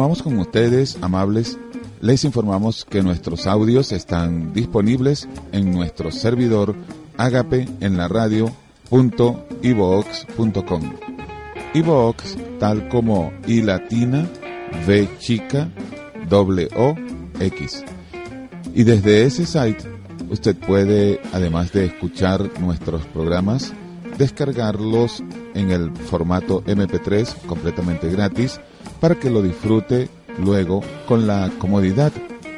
Continuamos 0.00 0.22
con 0.22 0.38
ustedes, 0.38 0.96
amables. 1.02 1.58
Les 2.00 2.24
informamos 2.24 2.86
que 2.86 3.02
nuestros 3.02 3.46
audios 3.46 3.92
están 3.92 4.54
disponibles 4.54 5.28
en 5.52 5.74
nuestro 5.74 6.10
servidor 6.10 6.74
agape 7.18 7.68
en 7.80 7.98
la 7.98 8.08
radio 8.08 8.50
ivox.com. 9.60 10.92
Ivox, 11.74 12.38
tal 12.58 12.88
como 12.88 13.30
I 13.46 13.60
latina, 13.60 14.26
V 14.86 15.18
chica, 15.18 15.68
doble 16.30 16.70
O, 16.74 16.94
X. 17.38 17.84
Y 18.74 18.84
desde 18.84 19.24
ese 19.24 19.44
site 19.44 19.84
usted 20.30 20.56
puede, 20.56 21.20
además 21.34 21.72
de 21.72 21.84
escuchar 21.84 22.58
nuestros 22.58 23.04
programas, 23.04 23.74
descargarlos 24.16 25.22
en 25.52 25.70
el 25.70 25.94
formato 25.94 26.64
MP3 26.64 27.34
completamente 27.46 28.08
gratis 28.08 28.62
para 29.00 29.14
que 29.14 29.30
lo 29.30 29.42
disfrute 29.42 30.08
luego 30.38 30.82
con 31.06 31.26
la 31.26 31.50
comodidad 31.58 32.12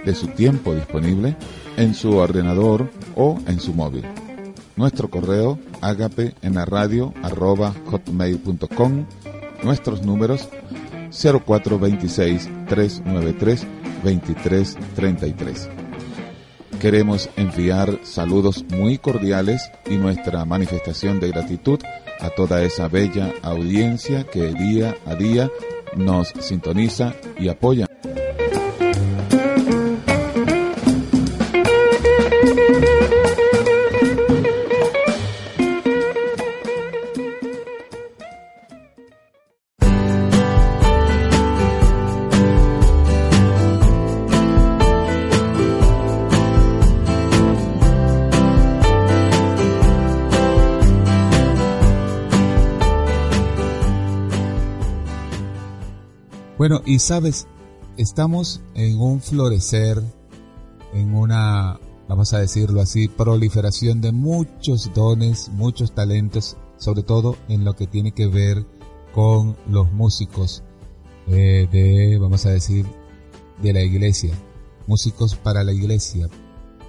de 0.05 0.14
su 0.14 0.28
tiempo 0.28 0.74
disponible 0.74 1.36
en 1.76 1.95
su 1.95 2.16
ordenador 2.16 2.90
o 3.14 3.38
en 3.47 3.61
su 3.61 3.72
móvil. 3.72 4.05
Nuestro 4.76 5.09
correo 5.09 5.59
agape 5.80 6.34
en 6.43 6.55
la 6.55 6.64
radio 6.64 7.12
arroba 7.22 7.74
hotmail.com, 7.86 9.07
nuestros 9.62 10.03
números 10.03 10.49
0426 11.11 12.49
393 12.68 13.66
2333. 14.03 15.68
Queremos 16.80 17.30
enviar 17.36 18.01
saludos 18.03 18.64
muy 18.68 18.99
cordiales 18.99 19.70
y 19.88 19.99
nuestra 19.99 20.45
manifestación 20.45 21.20
de 21.20 21.28
gratitud 21.28 21.78
a 22.18 22.30
toda 22.30 22.62
esa 22.62 22.88
bella 22.88 23.32
audiencia 23.43 24.24
que 24.24 24.53
día 24.53 24.97
a 25.07 25.14
día 25.14 25.49
nos 25.97 26.28
sintoniza 26.40 27.14
y 27.38 27.49
apoya. 27.49 27.91
Y 56.93 56.99
sabes, 56.99 57.47
estamos 57.97 58.61
en 58.74 59.01
un 59.01 59.22
florecer, 59.22 60.03
en 60.93 61.14
una, 61.14 61.80
vamos 62.07 62.34
a 62.34 62.38
decirlo 62.38 62.82
así, 62.82 63.09
proliferación 63.09 64.03
de 64.03 64.12
muchos 64.12 64.93
dones, 64.93 65.49
muchos 65.55 65.95
talentos, 65.95 66.59
sobre 66.76 67.03
todo 67.03 67.38
en 67.49 67.64
lo 67.64 67.72
que 67.76 67.86
tiene 67.86 68.12
que 68.12 68.26
ver 68.26 68.66
con 69.14 69.57
los 69.70 69.90
músicos 69.90 70.64
eh, 71.28 71.66
de, 71.72 72.18
vamos 72.18 72.45
a 72.45 72.51
decir, 72.51 72.84
de 73.62 73.72
la 73.72 73.80
iglesia, 73.80 74.34
músicos 74.86 75.34
para 75.34 75.64
la 75.64 75.72
iglesia. 75.72 76.28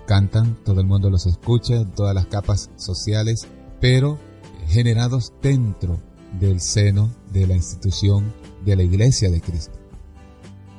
Cantan, 0.06 0.62
todo 0.66 0.82
el 0.82 0.86
mundo 0.86 1.10
los 1.10 1.28
escucha 1.28 1.76
en 1.76 1.92
todas 1.94 2.14
las 2.14 2.26
capas 2.26 2.72
sociales, 2.76 3.48
pero 3.80 4.20
generados 4.68 5.32
dentro 5.42 5.98
del 6.42 6.60
seno 6.60 7.10
de 7.32 7.48
la 7.48 7.56
institución 7.56 8.34
de 8.66 8.76
la 8.76 8.84
iglesia 8.84 9.32
de 9.32 9.40
Cristo. 9.40 9.83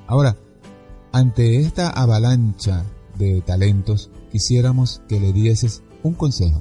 Ahora, 0.07 0.37
ante 1.13 1.61
esta 1.61 1.89
avalancha 1.89 2.85
de 3.17 3.41
talentos, 3.41 4.11
quisiéramos 4.31 5.01
que 5.09 5.21
le 5.21 5.33
dieses 5.33 5.83
un 6.03 6.15
consejo 6.15 6.61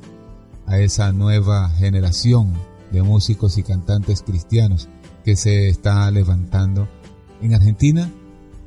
a 0.65 0.79
esa 0.79 1.11
nueva 1.11 1.69
generación 1.69 2.53
de 2.91 3.01
músicos 3.01 3.57
y 3.57 3.63
cantantes 3.63 4.21
cristianos 4.21 4.87
que 5.25 5.35
se 5.35 5.67
está 5.67 6.09
levantando 6.11 6.87
en 7.41 7.53
Argentina 7.53 8.09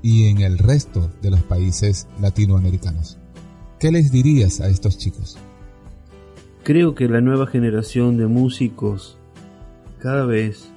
y 0.02 0.28
en 0.28 0.40
el 0.40 0.58
resto 0.58 1.10
de 1.22 1.30
los 1.30 1.40
países 1.42 2.06
latinoamericanos. 2.20 3.18
¿Qué 3.78 3.90
les 3.90 4.10
dirías 4.10 4.60
a 4.60 4.68
estos 4.68 4.98
chicos? 4.98 5.38
Creo 6.64 6.94
que 6.94 7.08
la 7.08 7.20
nueva 7.20 7.46
generación 7.46 8.16
de 8.16 8.26
músicos 8.26 9.16
cada 10.00 10.26
vez 10.26 10.68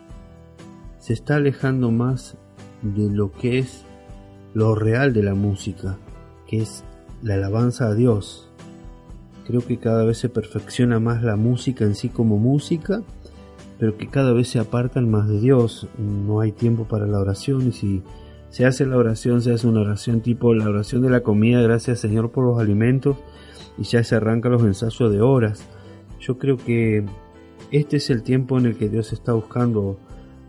se 0.99 1.13
está 1.13 1.35
alejando 1.35 1.91
más 1.91 2.37
de 2.81 3.09
lo 3.09 3.31
que 3.31 3.59
es 3.59 3.85
lo 4.53 4.75
real 4.75 5.13
de 5.13 5.23
la 5.23 5.35
música, 5.35 5.97
que 6.47 6.59
es 6.59 6.83
la 7.21 7.35
alabanza 7.35 7.87
a 7.87 7.95
Dios. 7.95 8.49
Creo 9.45 9.61
que 9.61 9.77
cada 9.77 10.05
vez 10.05 10.17
se 10.17 10.29
perfecciona 10.29 10.99
más 10.99 11.23
la 11.23 11.35
música 11.35 11.83
en 11.83 11.95
sí 11.95 12.09
como 12.09 12.37
música, 12.37 13.01
pero 13.79 13.97
que 13.97 14.07
cada 14.07 14.33
vez 14.33 14.49
se 14.49 14.59
apartan 14.59 15.09
más 15.09 15.27
de 15.27 15.39
Dios. 15.39 15.87
No 15.97 16.41
hay 16.41 16.51
tiempo 16.51 16.87
para 16.87 17.07
la 17.07 17.19
oración 17.19 17.67
y 17.67 17.71
si 17.71 18.03
se 18.49 18.65
hace 18.65 18.85
la 18.85 18.97
oración, 18.97 19.41
se 19.41 19.53
hace 19.53 19.67
una 19.67 19.81
oración 19.81 20.21
tipo 20.21 20.53
la 20.53 20.67
oración 20.67 21.01
de 21.01 21.09
la 21.09 21.21
comida, 21.21 21.61
gracias 21.61 21.99
Señor 21.99 22.31
por 22.31 22.45
los 22.45 22.59
alimentos, 22.59 23.17
y 23.77 23.83
ya 23.83 24.03
se 24.03 24.15
arrancan 24.15 24.51
los 24.51 24.63
ensayos 24.63 25.11
de 25.11 25.21
horas. 25.21 25.65
Yo 26.19 26.37
creo 26.37 26.57
que 26.57 27.05
este 27.71 27.97
es 27.97 28.09
el 28.09 28.23
tiempo 28.23 28.57
en 28.57 28.65
el 28.65 28.75
que 28.75 28.89
Dios 28.89 29.13
está 29.13 29.33
buscando 29.33 29.97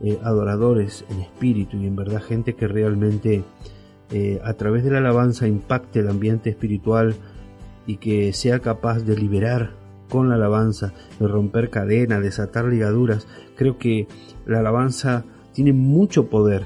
eh, 0.02 0.18
adoradores 0.22 1.04
en 1.10 1.20
espíritu 1.20 1.76
y 1.76 1.86
en 1.86 1.94
verdad 1.94 2.22
gente 2.22 2.54
que 2.54 2.66
realmente 2.66 3.44
eh, 4.12 4.40
a 4.44 4.54
través 4.54 4.82
de 4.84 4.90
la 4.90 4.98
alabanza 4.98 5.46
impacte 5.46 6.00
el 6.00 6.08
ambiente 6.08 6.50
espiritual 6.50 7.14
y 7.86 7.96
que 7.96 8.32
sea 8.32 8.58
capaz 8.58 9.00
de 9.00 9.16
liberar 9.16 9.74
con 10.08 10.28
la 10.28 10.34
alabanza, 10.34 10.92
de 11.18 11.28
romper 11.28 11.70
cadenas, 11.70 12.22
desatar 12.22 12.66
ligaduras. 12.66 13.26
Creo 13.56 13.78
que 13.78 14.08
la 14.46 14.58
alabanza 14.58 15.24
tiene 15.52 15.72
mucho 15.72 16.28
poder, 16.28 16.64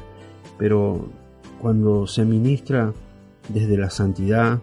pero 0.59 1.09
cuando 1.61 2.07
se 2.07 2.25
ministra 2.25 2.93
desde 3.49 3.77
la 3.77 3.91
santidad, 3.91 4.61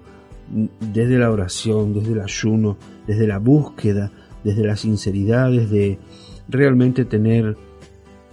desde 0.91 1.17
la 1.17 1.31
oración, 1.31 1.93
desde 1.93 2.13
el 2.13 2.21
ayuno, 2.21 2.77
desde 3.07 3.27
la 3.27 3.39
búsqueda, 3.39 4.11
desde 4.43 4.65
la 4.65 4.75
sinceridad, 4.75 5.51
desde 5.51 5.99
realmente 6.49 7.05
tener 7.05 7.57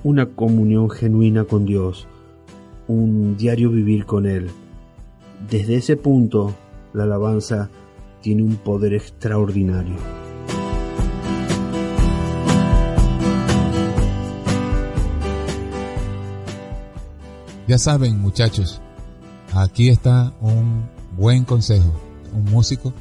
una 0.02 0.26
comunión 0.26 0.90
genuina 0.90 1.44
con 1.44 1.66
Dios, 1.66 2.07
un 2.88 3.36
diario 3.36 3.70
vivir 3.70 4.06
con 4.06 4.26
Él. 4.26 4.50
Desde 5.48 5.76
ese 5.76 5.96
punto, 5.96 6.54
la 6.92 7.04
alabanza 7.04 7.70
tiene 8.20 8.42
un 8.42 8.56
poder 8.56 8.94
extraordinario. 8.94 9.96
Ya 17.68 17.76
saben, 17.76 18.18
muchachos, 18.18 18.80
aquí 19.52 19.90
está 19.90 20.32
un 20.40 20.88
buen 21.18 21.44
consejo, 21.44 21.92
un 22.32 22.44
músico 22.44 22.94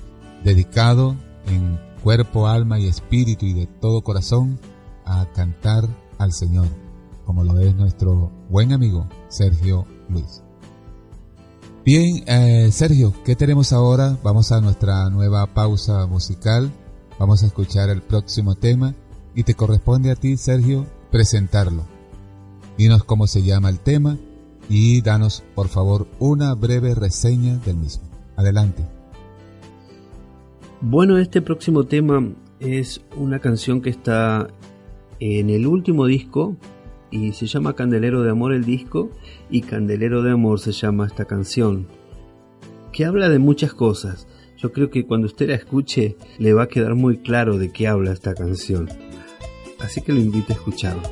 dedicado 0.44 1.16
en 1.48 1.80
cuerpo, 2.04 2.48
alma 2.48 2.78
y 2.78 2.88
espíritu 2.88 3.46
y 3.46 3.54
de 3.54 3.68
todo 3.68 4.02
corazón 4.02 4.60
a 5.06 5.26
cantar 5.34 5.88
al 6.18 6.34
Señor 6.34 6.68
como 7.28 7.44
lo 7.44 7.60
es 7.60 7.76
nuestro 7.76 8.32
buen 8.50 8.72
amigo 8.72 9.06
Sergio 9.28 9.86
Luis. 10.08 10.42
Bien, 11.84 12.24
eh, 12.26 12.72
Sergio, 12.72 13.14
¿qué 13.26 13.36
tenemos 13.36 13.74
ahora? 13.74 14.18
Vamos 14.24 14.54
a 14.54 14.62
nuestra 14.62 15.10
nueva 15.10 15.46
pausa 15.54 16.08
musical. 16.08 16.72
Vamos 17.20 17.44
a 17.44 17.48
escuchar 17.48 17.90
el 17.90 18.02
próximo 18.02 18.56
tema 18.56 18.96
y 19.36 19.44
te 19.44 19.56
corresponde 19.56 20.10
a 20.10 20.16
ti, 20.16 20.38
Sergio, 20.38 20.86
presentarlo. 21.12 21.84
Dinos 22.78 23.04
cómo 23.04 23.28
se 23.28 23.44
llama 23.44 23.70
el 23.70 23.80
tema 23.80 24.18
y 24.70 25.02
danos, 25.02 25.44
por 25.54 25.68
favor, 25.68 26.08
una 26.20 26.56
breve 26.56 26.96
reseña 26.96 27.58
del 27.58 27.76
mismo. 27.76 28.06
Adelante. 28.38 28.84
Bueno, 30.80 31.18
este 31.18 31.42
próximo 31.42 31.84
tema 31.84 32.26
es 32.62 33.02
una 33.18 33.40
canción 33.40 33.82
que 33.82 33.90
está 33.90 34.48
en 35.20 35.50
el 35.50 35.68
último 35.68 36.06
disco 36.06 36.56
y 37.12 37.34
se 37.34 37.48
llama 37.48 37.74
Candelero 37.74 38.24
de 38.24 38.32
Amor 38.32 38.54
el 38.54 38.66
disco 38.66 39.12
y 39.50 39.62
Candelero 39.62 40.22
de 40.24 40.32
Amor 40.32 40.60
se 40.60 40.72
llama 40.72 41.08
esta 41.08 41.26
canción, 41.26 41.88
que 42.92 43.06
habla 43.06 43.30
de 43.30 43.40
muchas 43.40 43.74
cosas. 43.74 44.28
Yo 44.58 44.72
creo 44.72 44.90
que 44.90 45.06
cuando 45.06 45.28
usted 45.28 45.50
la 45.50 45.56
escuche 45.56 46.18
le 46.40 46.54
va 46.54 46.64
a 46.64 46.68
quedar 46.68 46.96
muy 46.96 47.18
claro 47.18 47.58
de 47.58 47.72
qué 47.72 47.88
habla 47.88 48.12
esta 48.12 48.34
canción. 48.34 48.90
Así 49.80 50.02
que 50.02 50.14
lo 50.14 50.20
invito 50.20 50.54
a 50.54 50.56
escucharlo. 50.56 51.04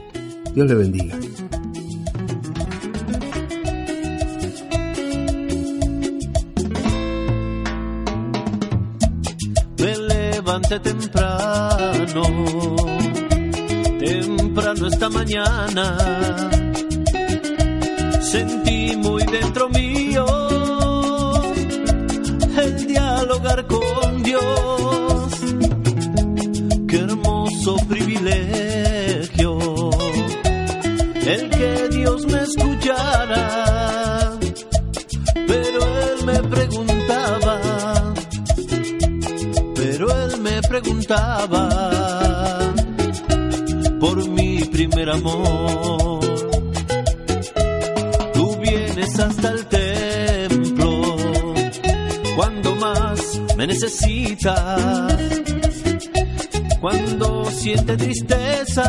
Dios 0.53 0.67
le 0.67 0.75
bendiga. 0.75 1.19
Me 9.77 9.97
levanté 9.97 10.79
temprano 10.79 12.23
esta 14.87 15.09
mañana. 15.09 15.97
Sentí 18.21 18.95
muy 18.97 19.23
dentro 19.23 19.69
mío 19.69 20.25
el 22.57 22.87
dialogar 22.87 23.65
con 23.67 24.23
Dios. 24.23 24.43
Qué 26.87 26.97
hermoso 26.97 27.75
privilegio 27.87 29.59
el 31.25 31.49
que 31.49 31.89
Dios 31.91 32.25
me 32.27 32.43
escuchara. 32.43 34.37
Pero 35.47 35.79
él 35.83 36.25
me 36.25 36.43
preguntaba, 36.43 37.61
pero 39.75 40.25
él 40.25 40.41
me 40.41 40.61
preguntaba 40.61 42.04
primer 44.75 45.09
amor. 45.09 46.19
Tú 48.33 48.57
vienes 48.57 49.19
hasta 49.19 49.49
el 49.51 49.65
templo 49.67 51.15
cuando 52.35 52.75
más 52.75 53.41
me 53.55 53.67
necesitas. 53.67 55.17
Cuando 56.81 57.45
siente 57.51 57.95
tristeza 57.95 58.85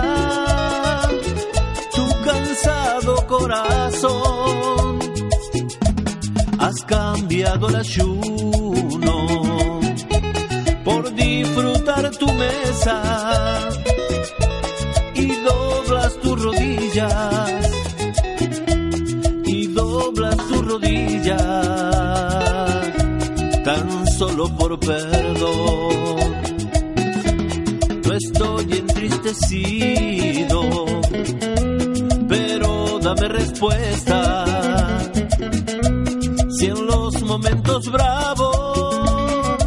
tu 1.94 2.04
cansado 2.24 3.26
corazón, 3.28 4.98
has 6.58 6.82
cambiado 6.82 7.68
el 7.68 7.76
ayuno 7.76 9.16
por 10.84 11.14
disfrutar 11.14 12.10
tu 12.10 12.26
mesa 12.32 13.75
pero 32.28 32.98
dame 33.00 33.28
respuesta. 33.28 34.44
Si 36.58 36.66
en 36.66 36.86
los 36.86 37.22
momentos 37.22 37.90
bravos 37.90 39.58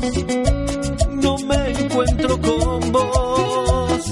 no 1.22 1.38
me 1.40 1.72
encuentro 1.72 2.40
con 2.42 2.92
vos, 2.92 4.04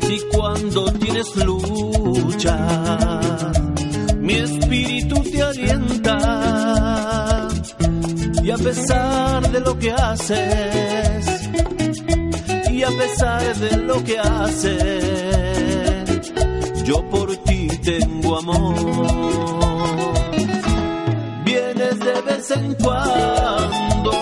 si 0.00 0.20
cuando 0.32 0.92
tienes 0.92 1.36
lucha, 1.36 3.20
mi 4.18 4.34
espíritu 4.34 5.22
te 5.22 5.42
alienta 5.42 7.48
y 8.42 8.50
a 8.50 8.56
pesar 8.56 9.50
de 9.50 9.60
lo 9.60 9.78
que 9.78 9.92
haces, 9.92 10.89
de 13.58 13.76
lo 13.78 14.04
que 14.04 14.16
haces, 14.18 15.02
yo 16.84 17.02
por 17.10 17.36
ti 17.38 17.66
tengo 17.82 18.38
amor. 18.38 18.74
Vienes 21.44 21.98
de 21.98 22.20
vez 22.22 22.50
en 22.52 22.74
cuando, 22.74 24.12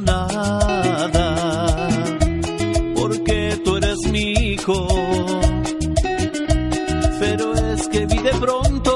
nada, 0.00 1.88
porque 2.94 3.58
tú 3.64 3.76
eres 3.78 3.98
mi 4.12 4.32
hijo. 4.32 4.86
Pero 7.18 7.54
es 7.54 7.88
que 7.88 8.06
vi 8.06 8.18
de 8.18 8.32
pronto, 8.32 8.92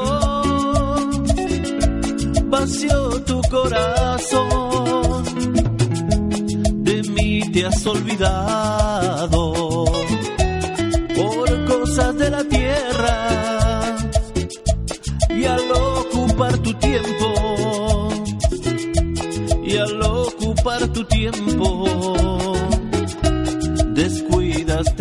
vació 2.44 3.22
tu 3.22 3.40
corazón, 3.50 5.24
de 6.84 7.02
mí 7.14 7.50
te 7.52 7.66
has 7.66 7.86
olvidado, 7.86 8.81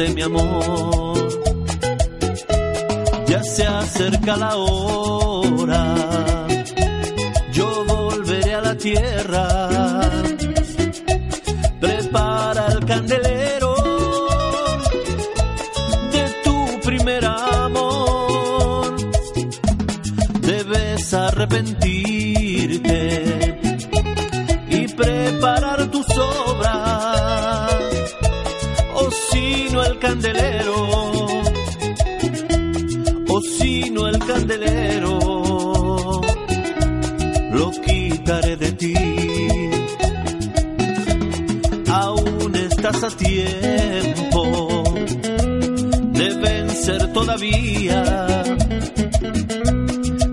mi 0.10 0.22
amor. 0.22 1.18
Ya 3.28 3.44
se 3.44 3.66
acerca 3.66 4.36
la 4.36 4.56
hora, 4.56 5.96
yo 7.54 7.86
volveré 7.86 8.54
a 8.56 8.62
la 8.62 8.76
tierra. 8.76 9.61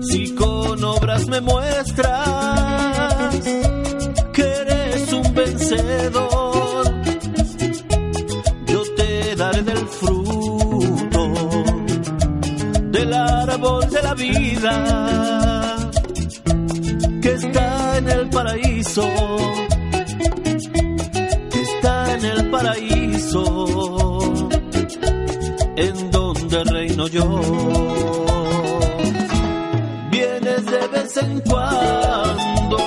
Si 0.01 0.35
con 0.35 0.83
obras 0.83 1.27
me 1.27 1.39
muestras 1.39 2.27
que 4.33 4.41
eres 4.41 5.13
un 5.13 5.33
vencedor, 5.33 6.93
yo 8.67 8.83
te 8.97 9.35
daré 9.37 9.63
del 9.63 9.87
fruto 9.87 11.31
del 12.91 13.13
árbol 13.13 13.89
de 13.89 14.01
la 14.03 14.13
vida 14.15 15.77
que 17.21 17.31
está 17.31 17.97
en 17.97 18.09
el 18.09 18.29
paraíso, 18.29 19.07
que 21.49 21.61
está 21.61 22.13
en 22.15 22.25
el 22.25 22.49
paraíso, 22.49 24.08
reino 26.99 27.07
yo. 27.07 27.41
Vienes 30.11 30.65
de 30.65 30.87
vez 30.87 31.17
en 31.17 31.39
cuando, 31.41 32.77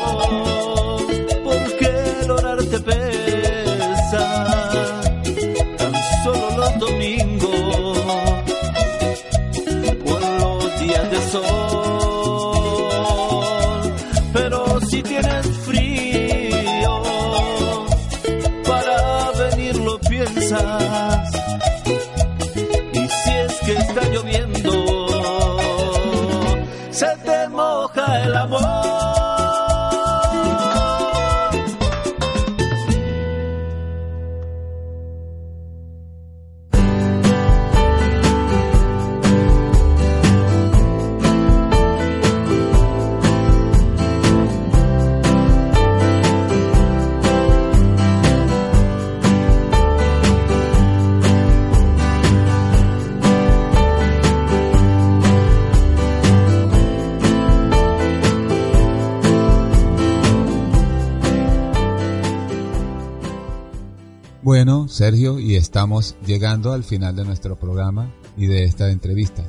Sergio, 64.92 65.40
y 65.40 65.56
estamos 65.56 66.16
llegando 66.26 66.74
al 66.74 66.84
final 66.84 67.16
de 67.16 67.24
nuestro 67.24 67.58
programa 67.58 68.12
y 68.36 68.44
de 68.44 68.64
esta 68.64 68.90
entrevista. 68.90 69.42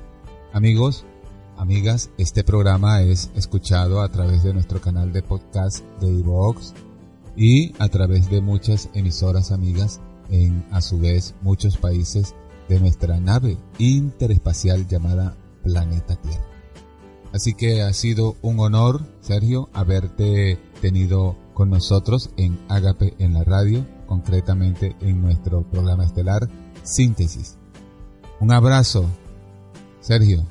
Amigos, 0.53 1.03
amigas, 1.57 2.11
este 2.17 2.45
programa 2.45 3.01
es 3.01 3.29
escuchado 3.35 4.01
a 4.01 4.09
través 4.09 4.43
de 4.43 4.53
nuestro 4.53 4.79
canal 4.79 5.11
de 5.11 5.21
podcast 5.21 5.83
de 5.99 6.17
Evox 6.17 6.73
y 7.35 7.73
a 7.77 7.89
través 7.89 8.29
de 8.29 8.39
muchas 8.39 8.89
emisoras 8.93 9.51
amigas 9.51 9.99
en 10.29 10.65
a 10.71 10.79
su 10.79 10.97
vez 10.97 11.35
muchos 11.41 11.75
países 11.75 12.35
de 12.69 12.79
nuestra 12.79 13.19
nave 13.19 13.57
interespacial 13.79 14.87
llamada 14.87 15.35
Planeta 15.61 16.15
Tierra. 16.15 16.47
Así 17.33 17.53
que 17.53 17.81
ha 17.81 17.91
sido 17.91 18.37
un 18.41 18.61
honor, 18.61 19.01
Sergio, 19.19 19.67
haberte 19.73 20.57
tenido 20.79 21.35
con 21.53 21.69
nosotros 21.69 22.29
en 22.37 22.57
Agape 22.69 23.15
en 23.19 23.33
la 23.33 23.43
radio, 23.43 23.85
concretamente 24.13 24.95
en 25.01 25.23
nuestro 25.23 25.63
programa 25.63 26.05
estelar 26.05 26.47
Síntesis. 26.83 27.57
Un 28.39 28.51
abrazo, 28.51 29.09
Sergio, 30.01 30.45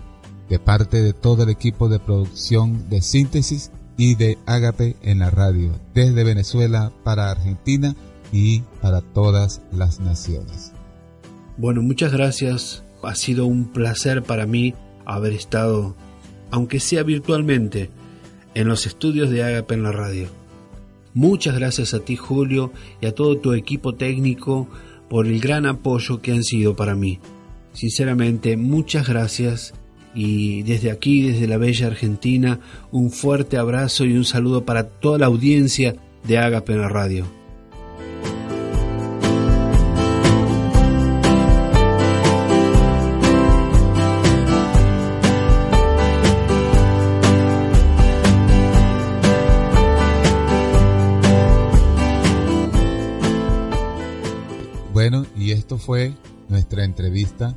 de 0.48 0.58
parte 0.58 1.00
de 1.00 1.12
todo 1.12 1.44
el 1.44 1.50
equipo 1.50 1.88
de 1.88 2.00
producción 2.00 2.88
de 2.88 3.00
Síntesis 3.02 3.70
y 3.96 4.16
de 4.16 4.36
Agape 4.46 4.96
en 5.02 5.20
la 5.20 5.30
radio, 5.30 5.78
desde 5.94 6.24
Venezuela 6.24 6.92
para 7.04 7.30
Argentina 7.30 7.94
y 8.32 8.62
para 8.80 9.00
todas 9.00 9.62
las 9.70 10.00
naciones. 10.00 10.72
Bueno, 11.56 11.82
muchas 11.82 12.12
gracias. 12.12 12.82
Ha 13.04 13.14
sido 13.14 13.46
un 13.46 13.70
placer 13.70 14.24
para 14.24 14.44
mí 14.44 14.74
haber 15.04 15.34
estado, 15.34 15.94
aunque 16.50 16.80
sea 16.80 17.04
virtualmente, 17.04 17.90
en 18.54 18.66
los 18.66 18.86
estudios 18.86 19.30
de 19.30 19.44
Agape 19.44 19.74
en 19.74 19.84
la 19.84 19.92
radio. 19.92 20.41
Muchas 21.14 21.58
gracias 21.58 21.94
a 21.94 22.00
ti, 22.00 22.16
Julio, 22.16 22.72
y 23.00 23.06
a 23.06 23.14
todo 23.14 23.36
tu 23.38 23.52
equipo 23.52 23.94
técnico 23.94 24.68
por 25.08 25.26
el 25.26 25.40
gran 25.40 25.66
apoyo 25.66 26.22
que 26.22 26.32
han 26.32 26.42
sido 26.42 26.74
para 26.74 26.94
mí. 26.94 27.18
Sinceramente, 27.72 28.56
muchas 28.56 29.08
gracias 29.08 29.74
y 30.14 30.62
desde 30.62 30.90
aquí, 30.90 31.22
desde 31.22 31.46
la 31.46 31.56
bella 31.56 31.86
Argentina, 31.86 32.60
un 32.90 33.10
fuerte 33.10 33.56
abrazo 33.56 34.04
y 34.04 34.14
un 34.14 34.24
saludo 34.24 34.64
para 34.64 34.88
toda 34.88 35.18
la 35.18 35.26
audiencia 35.26 35.96
de 36.24 36.38
Agape 36.38 36.74
en 36.74 36.88
radio. 36.88 37.41
Fue 55.78 56.14
nuestra 56.48 56.84
entrevista 56.84 57.54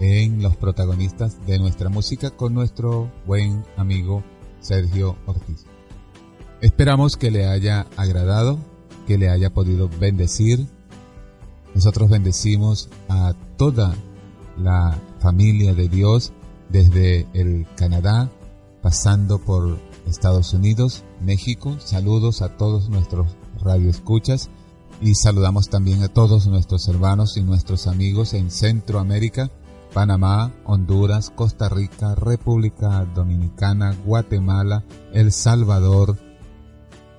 en 0.00 0.42
los 0.42 0.56
protagonistas 0.56 1.44
de 1.46 1.58
nuestra 1.58 1.88
música 1.88 2.30
con 2.30 2.54
nuestro 2.54 3.10
buen 3.26 3.64
amigo 3.76 4.22
Sergio 4.60 5.16
Ortiz. 5.26 5.64
Esperamos 6.60 7.16
que 7.16 7.30
le 7.30 7.46
haya 7.46 7.86
agradado, 7.96 8.58
que 9.06 9.18
le 9.18 9.30
haya 9.30 9.50
podido 9.50 9.88
bendecir. 9.88 10.66
Nosotros 11.74 12.10
bendecimos 12.10 12.88
a 13.08 13.34
toda 13.56 13.94
la 14.58 14.98
familia 15.20 15.74
de 15.74 15.88
Dios 15.88 16.32
desde 16.68 17.26
el 17.32 17.66
Canadá, 17.76 18.30
pasando 18.82 19.38
por 19.38 19.78
Estados 20.06 20.52
Unidos, 20.52 21.04
México. 21.20 21.76
Saludos 21.78 22.42
a 22.42 22.56
todos 22.56 22.88
nuestros 22.88 23.28
radioescuchas 23.62 24.50
y 25.00 25.14
saludamos 25.14 25.68
también 25.68 26.02
a 26.02 26.08
todos 26.08 26.46
nuestros 26.46 26.86
hermanos 26.88 27.36
y 27.36 27.42
nuestros 27.42 27.86
amigos 27.86 28.34
en 28.34 28.50
Centroamérica 28.50 29.50
Panamá, 29.92 30.52
Honduras, 30.64 31.30
Costa 31.30 31.68
Rica, 31.68 32.14
República 32.14 33.04
Dominicana, 33.14 33.96
Guatemala, 34.04 34.84
El 35.12 35.32
Salvador, 35.32 36.16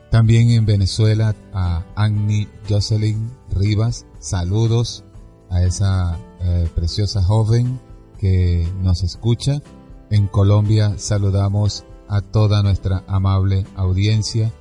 también 0.09 0.51
en 0.51 0.65
Venezuela 0.65 1.35
a 1.53 1.83
Agni 1.95 2.47
Jocelyn 2.69 3.31
Rivas, 3.49 4.05
saludos 4.19 5.03
a 5.49 5.63
esa 5.63 6.17
eh, 6.41 6.69
preciosa 6.75 7.23
joven 7.23 7.79
que 8.17 8.67
nos 8.81 9.03
escucha. 9.03 9.61
En 10.09 10.27
Colombia 10.27 10.97
saludamos 10.97 11.85
a 12.09 12.21
toda 12.21 12.61
nuestra 12.61 13.03
amable 13.07 13.65
audiencia, 13.75 14.51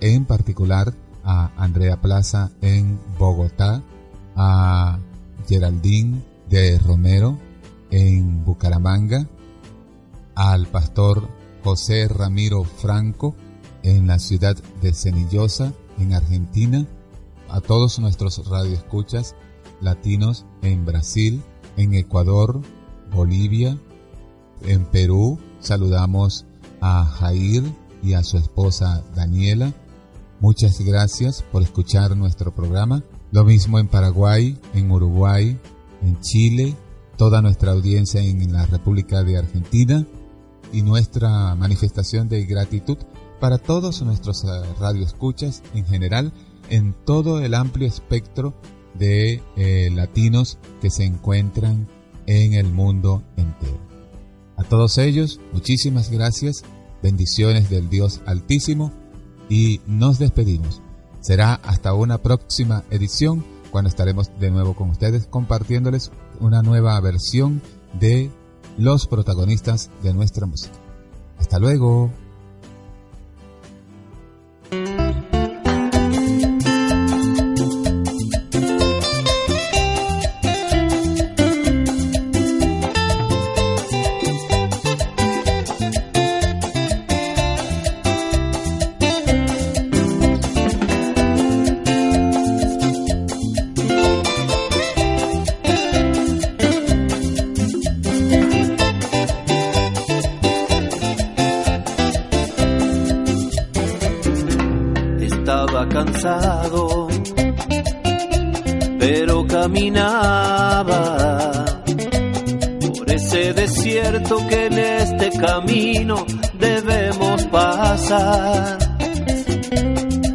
en 0.00 0.24
particular 0.24 0.94
a 1.24 1.52
Andrea 1.56 2.00
Plaza 2.00 2.50
en 2.60 2.98
Bogotá, 3.18 3.82
a 4.36 4.98
Geraldine 5.48 6.22
de 6.48 6.78
Romero 6.78 7.38
en 7.90 8.44
Bucaramanga, 8.44 9.26
al 10.34 10.66
pastor 10.66 11.28
José 11.62 12.08
Ramiro 12.08 12.64
Franco 12.64 13.34
en 13.82 14.06
la 14.06 14.18
ciudad 14.18 14.56
de 14.80 14.92
Cenillosa, 14.92 15.72
en 15.98 16.14
Argentina, 16.14 16.86
a 17.48 17.60
todos 17.60 17.98
nuestros 17.98 18.48
radioescuchas 18.48 19.34
latinos 19.80 20.46
en 20.62 20.84
Brasil, 20.84 21.42
en 21.76 21.94
Ecuador, 21.94 22.60
Bolivia, 23.12 23.76
en 24.62 24.84
Perú, 24.84 25.38
saludamos 25.60 26.46
a 26.80 27.04
Jair 27.04 27.64
y 28.02 28.14
a 28.14 28.22
su 28.22 28.38
esposa 28.38 29.04
Daniela. 29.14 29.72
Muchas 30.40 30.80
gracias 30.80 31.44
por 31.52 31.62
escuchar 31.62 32.16
nuestro 32.16 32.54
programa. 32.54 33.04
Lo 33.30 33.44
mismo 33.44 33.78
en 33.78 33.88
Paraguay, 33.88 34.58
en 34.72 34.90
Uruguay, 34.90 35.58
en 36.00 36.18
Chile, 36.20 36.74
toda 37.18 37.42
nuestra 37.42 37.72
audiencia 37.72 38.22
en 38.22 38.50
la 38.50 38.64
República 38.64 39.22
de 39.22 39.36
Argentina 39.36 40.06
y 40.72 40.80
nuestra 40.80 41.54
manifestación 41.56 42.30
de 42.30 42.46
gratitud 42.46 42.96
para 43.38 43.58
todos 43.58 44.00
nuestros 44.00 44.42
eh, 44.44 44.48
radioescuchas 44.78 45.62
en 45.74 45.84
general 45.84 46.32
en 46.70 46.94
todo 47.04 47.40
el 47.40 47.52
amplio 47.52 47.86
espectro 47.86 48.54
de 48.94 49.42
eh, 49.56 49.90
latinos 49.92 50.56
que 50.80 50.88
se 50.88 51.04
encuentran 51.04 51.86
en 52.24 52.54
el 52.54 52.72
mundo 52.72 53.22
entero. 53.36 53.78
A 54.56 54.64
todos 54.64 54.96
ellos, 54.96 55.38
muchísimas 55.52 56.10
gracias, 56.10 56.64
bendiciones 57.02 57.68
del 57.68 57.90
Dios 57.90 58.22
Altísimo 58.24 58.90
y 59.50 59.82
nos 59.86 60.18
despedimos. 60.18 60.80
Será 61.20 61.54
hasta 61.62 61.92
una 61.92 62.16
próxima 62.18 62.84
edición 62.90 63.44
cuando 63.70 63.90
estaremos 63.90 64.30
de 64.40 64.50
nuevo 64.50 64.74
con 64.74 64.88
ustedes 64.88 65.26
compartiéndoles 65.26 66.10
una 66.40 66.62
nueva 66.62 66.98
versión 67.00 67.60
de 67.98 68.30
los 68.78 69.06
protagonistas 69.06 69.90
de 70.02 70.14
nuestra 70.14 70.46
música. 70.46 70.74
Hasta 71.38 71.58
luego. 71.58 72.10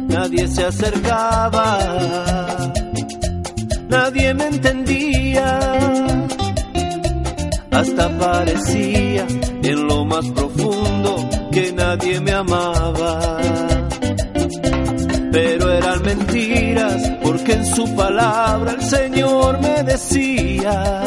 Nadie 0.08 0.48
se 0.48 0.64
acercaba, 0.64 1.78
nadie 3.88 4.34
me 4.34 4.46
entendía, 4.48 5.60
hasta 7.70 8.18
parecía 8.18 9.26
en 9.62 9.86
lo 9.86 10.04
más 10.04 10.26
profundo 10.30 11.28
que 11.52 11.72
nadie 11.72 12.20
me 12.20 12.32
amaba. 12.32 13.38
Pero 15.30 15.70
eran 15.70 16.02
mentiras, 16.02 17.12
porque 17.22 17.52
en 17.52 17.66
su 17.66 17.94
palabra 17.94 18.72
el 18.72 18.82
Señor 18.82 19.60
me 19.60 19.82
decía, 19.84 21.04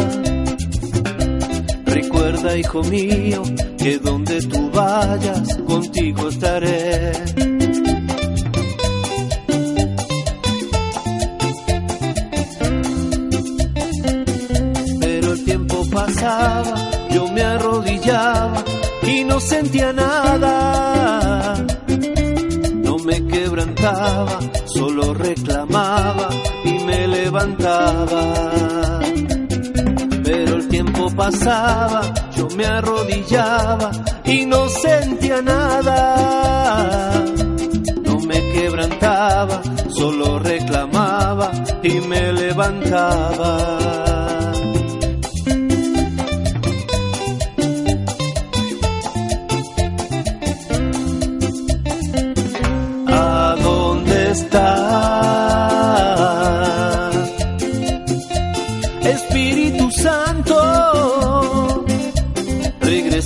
recuerda 1.85 2.57
hijo 2.57 2.83
mío, 2.83 3.43
que 3.79 3.97
donde 3.97 4.41
tú 4.41 4.69
vayas 4.71 5.57
contigo 5.65 6.27
estaré. 6.27 7.11
Pero 14.99 15.33
el 15.33 15.45
tiempo 15.45 15.85
pasaba, 15.91 16.75
yo 17.11 17.27
me 17.31 17.41
arrodillaba 17.41 18.63
y 19.03 19.23
no 19.23 19.39
sentía 19.39 19.93
nada. 19.93 21.55
No 22.83 22.97
me 22.97 23.25
quebrantaba, 23.27 24.39
solo 24.65 25.13
reclamaba 25.13 26.29
y 26.65 26.73
me 26.83 27.07
levantaba. 27.07 28.33
Pero 30.23 30.55
el 30.55 30.67
tiempo 30.67 31.09
pasaba, 31.15 32.08
me 32.59 32.65
arrodillaba 32.65 33.89
y 34.25 34.45
no 34.45 34.67
sentía 34.67 35.41
nada. 35.41 37.23
No 38.03 38.19
me 38.19 38.37
quebrantaba, 38.51 39.61
solo 39.97 40.39
reclamaba 40.39 41.51
y 41.81 42.01
me 42.01 42.33
levantaba. 42.33 43.79
Espíritu 59.01 59.89
Santo, 59.91 61.38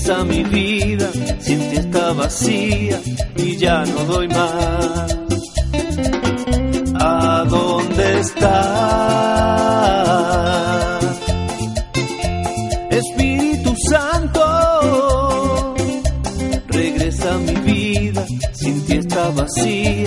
regresa 0.03 0.19
a 0.19 0.23
mi 0.25 0.43
vida, 0.43 1.09
sin 1.39 1.59
ti 1.69 1.77
está 1.77 2.11
vacía 2.13 2.99
y 3.37 3.57
ya 3.57 3.85
no 3.85 4.03
doy 4.05 4.27
más. 4.27 5.17
¿A 6.99 7.45
dónde 7.49 8.19
estás? 8.19 8.43
Espíritu 12.89 13.73
Santo, 13.89 15.75
regresa 16.67 17.37
mi 17.37 17.55
vida, 17.71 18.25
sin 18.53 18.85
ti 18.85 18.97
está 18.97 19.29
vacía 19.29 20.02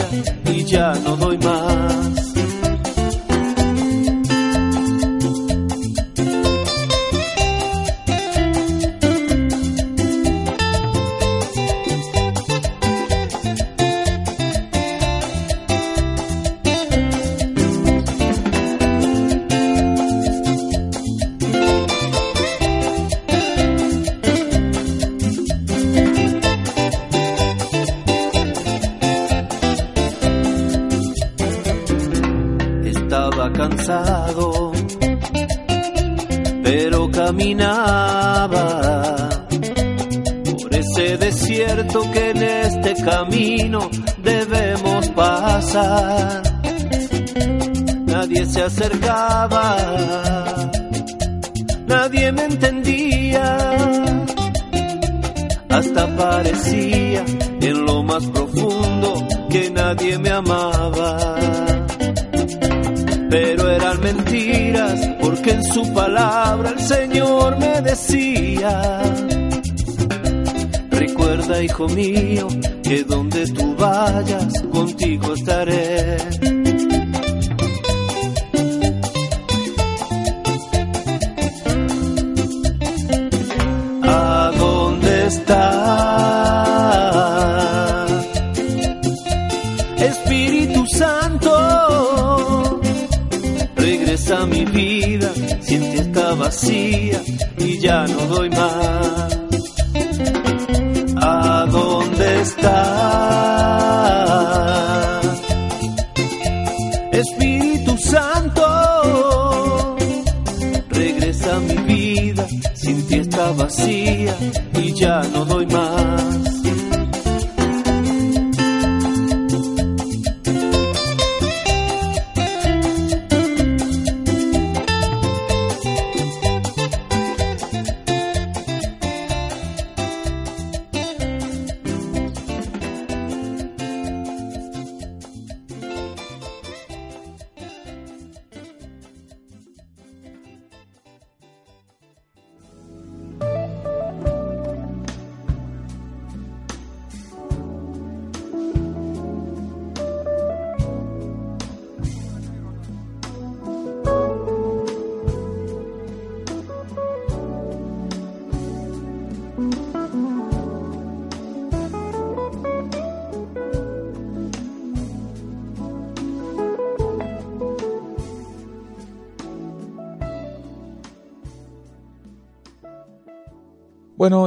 vacía 96.56 97.22
y 97.58 97.78
ya 97.78 98.06
no 98.06 98.26
doy 98.28 98.48
más. 98.50 99.45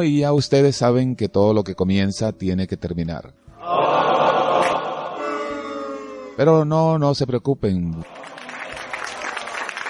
Y 0.04 0.20
ya 0.20 0.34
ustedes 0.34 0.76
saben 0.76 1.16
que 1.16 1.30
todo 1.30 1.54
lo 1.54 1.64
que 1.64 1.76
comienza 1.76 2.32
tiene 2.32 2.68
que 2.68 2.78
terminar. 2.78 3.34
Pero 6.38 6.64
no, 6.64 6.98
no 6.98 7.14
se 7.16 7.28
preocupen. 7.28 8.04